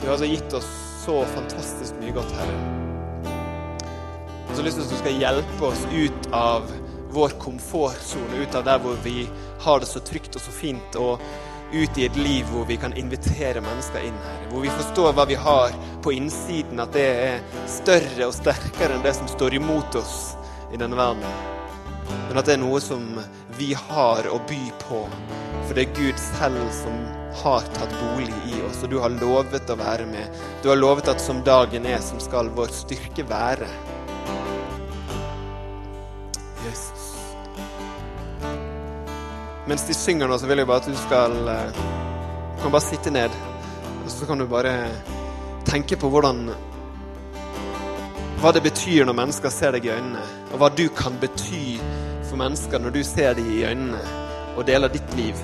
Du 0.00 0.06
har 0.06 0.14
altså 0.14 0.30
gitt 0.30 0.56
oss 0.56 0.70
så 1.02 1.18
fantastisk 1.34 1.98
mye 2.00 2.14
godt, 2.16 2.32
Herre. 2.38 2.54
Jeg 3.26 4.46
har 4.48 4.56
så 4.56 4.64
lyst 4.64 4.80
til 4.80 4.86
at 4.86 4.94
du 4.94 5.00
skal 5.02 5.18
hjelpe 5.26 5.68
oss 5.68 5.82
ut 5.92 6.30
av 6.40 6.72
vår 7.18 7.36
komfortsone, 7.44 8.40
ut 8.40 8.56
av 8.56 8.64
der 8.70 8.80
hvor 8.86 8.96
vi 9.04 9.26
har 9.66 9.84
det 9.84 9.90
så 9.92 10.00
trygt 10.08 10.40
og 10.40 10.46
så 10.46 10.56
fint, 10.56 10.96
og 10.96 11.20
ut 11.74 12.00
i 12.00 12.08
et 12.08 12.16
liv 12.16 12.48
hvor 12.48 12.64
vi 12.64 12.80
kan 12.80 12.96
invitere 12.96 13.60
mennesker 13.60 14.08
inn 14.08 14.16
her. 14.24 14.48
Hvor 14.54 14.64
vi 14.64 14.72
forstår 14.72 15.12
hva 15.20 15.28
vi 15.28 15.36
har 15.36 15.76
på 16.00 16.16
innsiden, 16.16 16.80
at 16.80 16.96
det 16.96 17.06
er 17.28 17.62
større 17.68 18.30
og 18.30 18.34
sterkere 18.40 18.96
enn 18.96 19.04
det 19.04 19.18
som 19.20 19.28
står 19.28 19.60
imot 19.60 20.00
oss 20.00 20.35
i 20.72 20.80
denne 20.80 20.96
verden. 20.98 21.22
Men 22.28 22.38
at 22.38 22.48
det 22.48 22.56
er 22.56 22.62
noe 22.62 22.80
som 22.82 23.02
vi 23.58 23.72
har 23.74 24.28
å 24.30 24.40
by 24.48 24.62
på. 24.82 25.04
For 25.66 25.74
det 25.74 25.86
er 25.86 25.96
Gud 25.96 26.20
selv 26.20 26.60
som 26.74 26.96
har 27.42 27.66
tatt 27.76 27.92
bolig 28.00 28.34
i 28.52 28.60
oss, 28.66 28.82
og 28.84 28.92
du 28.92 28.98
har 29.02 29.12
lovet 29.12 29.70
å 29.70 29.76
være 29.78 30.06
med. 30.08 30.38
Du 30.62 30.70
har 30.70 30.78
lovet 30.78 31.10
at 31.12 31.22
som 31.22 31.42
dagen 31.46 31.86
er, 31.88 32.00
som 32.04 32.20
skal 32.22 32.50
vår 32.56 32.72
styrke 32.74 33.26
være. 33.28 33.68
Jesus. 36.66 37.08
Mens 39.66 39.84
de 39.88 39.96
synger 39.96 40.30
nå, 40.30 40.38
så 40.38 40.48
vil 40.48 40.62
jeg 40.62 40.70
bare 40.70 40.84
at 40.84 40.88
du 40.90 40.96
skal 41.06 41.36
eh, 41.50 41.82
Du 42.56 42.62
kan 42.62 42.72
bare 42.72 42.86
sitte 42.86 43.12
ned, 43.12 43.34
og 44.04 44.10
så 44.10 44.26
kan 44.26 44.40
du 44.40 44.46
bare 44.48 44.72
tenke 45.68 45.98
på 46.00 46.08
hvordan 46.10 46.48
hva 48.36 48.52
det 48.52 48.60
betyr 48.66 49.06
når 49.08 49.16
mennesker 49.16 49.52
ser 49.52 49.72
deg 49.76 49.86
i 49.88 49.92
øynene, 49.94 50.22
og 50.52 50.60
hva 50.60 50.68
du 50.76 50.86
kan 50.92 51.16
bety 51.20 51.78
for 52.28 52.36
mennesker 52.40 52.82
når 52.82 52.92
du 52.92 53.02
ser 53.06 53.36
dem 53.38 53.48
i 53.54 53.62
øynene 53.64 54.00
og 54.56 54.66
deler 54.68 54.92
ditt 54.92 55.14
liv. 55.16 55.40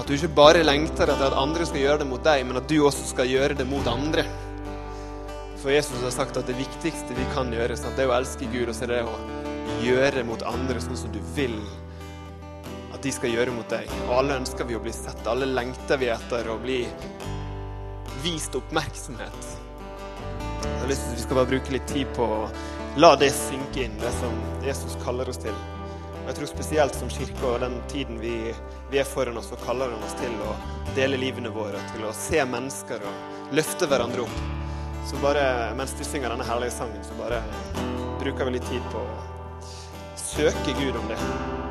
At 0.00 0.08
du 0.08 0.14
ikke 0.16 0.32
bare 0.32 0.64
lengter 0.64 1.12
etter 1.12 1.28
at 1.28 1.36
andre 1.36 1.66
skal 1.68 1.84
gjøre 1.84 2.00
det 2.02 2.08
mot 2.08 2.24
deg, 2.24 2.46
men 2.48 2.60
at 2.60 2.68
du 2.70 2.78
også 2.80 3.10
skal 3.12 3.28
gjøre 3.28 3.58
det 3.58 3.68
mot 3.68 3.86
andre. 3.90 4.24
For 5.60 5.72
Jesus 5.74 6.00
har 6.00 6.14
sagt 6.14 6.40
at 6.40 6.48
det 6.48 6.56
viktigste 6.56 7.16
vi 7.18 7.28
kan 7.34 7.52
gjøre, 7.52 7.76
sant, 7.76 7.92
det 7.98 8.06
er 8.06 8.14
å 8.14 8.16
elske 8.16 8.48
Gud, 8.48 8.72
og 8.72 8.76
så 8.76 8.88
er 8.88 8.94
det 8.94 9.02
å 9.04 9.18
gjøre 9.84 10.24
mot 10.28 10.48
andre 10.48 10.80
sånn 10.80 10.96
som 10.96 11.12
du 11.12 11.20
vil 11.36 11.58
at 12.94 13.04
de 13.04 13.12
skal 13.12 13.36
gjøre 13.36 13.52
mot 13.52 13.68
deg. 13.68 13.92
Og 14.08 14.16
alle 14.22 14.40
ønsker 14.40 14.68
vi 14.68 14.76
å 14.76 14.84
bli 14.84 14.92
sett. 14.92 15.20
Alle 15.28 15.48
lengter 15.48 16.00
vi 16.00 16.08
etter 16.12 16.48
å 16.48 16.56
bli 16.60 16.82
vist 18.24 18.56
oppmerksomhet. 18.56 19.59
Jeg 20.64 20.80
har 20.82 20.88
lyst 20.90 21.04
til 21.04 21.12
at 21.12 21.18
vi 21.18 21.24
skal 21.24 21.40
bare 21.40 21.50
bruke 21.52 21.74
litt 21.74 21.86
tid 21.90 22.10
på 22.16 22.26
å 22.26 22.40
la 23.00 23.14
det 23.16 23.30
synke 23.34 23.84
inn, 23.84 23.98
det 24.00 24.10
som 24.18 24.34
Jesus 24.66 24.96
kaller 25.04 25.28
oss 25.30 25.40
til. 25.40 25.54
Jeg 26.26 26.36
tror 26.36 26.50
spesielt 26.50 26.94
som 26.94 27.10
kirke 27.10 27.46
og 27.48 27.62
den 27.62 27.78
tiden 27.90 28.20
vi, 28.22 28.34
vi 28.90 29.00
er 29.00 29.08
foran 29.08 29.38
oss, 29.40 29.48
så 29.50 29.58
kaller 29.64 29.90
han 29.94 30.04
oss 30.06 30.14
til 30.20 30.34
å 30.46 30.54
dele 30.94 31.18
livene 31.18 31.50
våre, 31.54 31.80
til 31.94 32.06
å 32.06 32.14
se 32.14 32.44
mennesker 32.44 33.02
og 33.06 33.56
løfte 33.56 33.88
hverandre 33.90 34.26
opp. 34.26 34.44
Så 35.10 35.18
bare 35.24 35.72
mens 35.78 35.96
de 35.98 36.06
synger 36.06 36.34
denne 36.34 36.46
herlige 36.46 36.76
sangen, 36.76 37.02
så 37.06 37.16
bare 37.18 37.42
bruker 38.20 38.46
vi 38.46 38.58
litt 38.58 38.70
tid 38.70 38.84
på 38.92 39.02
å 39.02 39.18
søke 40.20 40.76
Gud 40.78 41.00
om 41.00 41.10
det. 41.10 41.69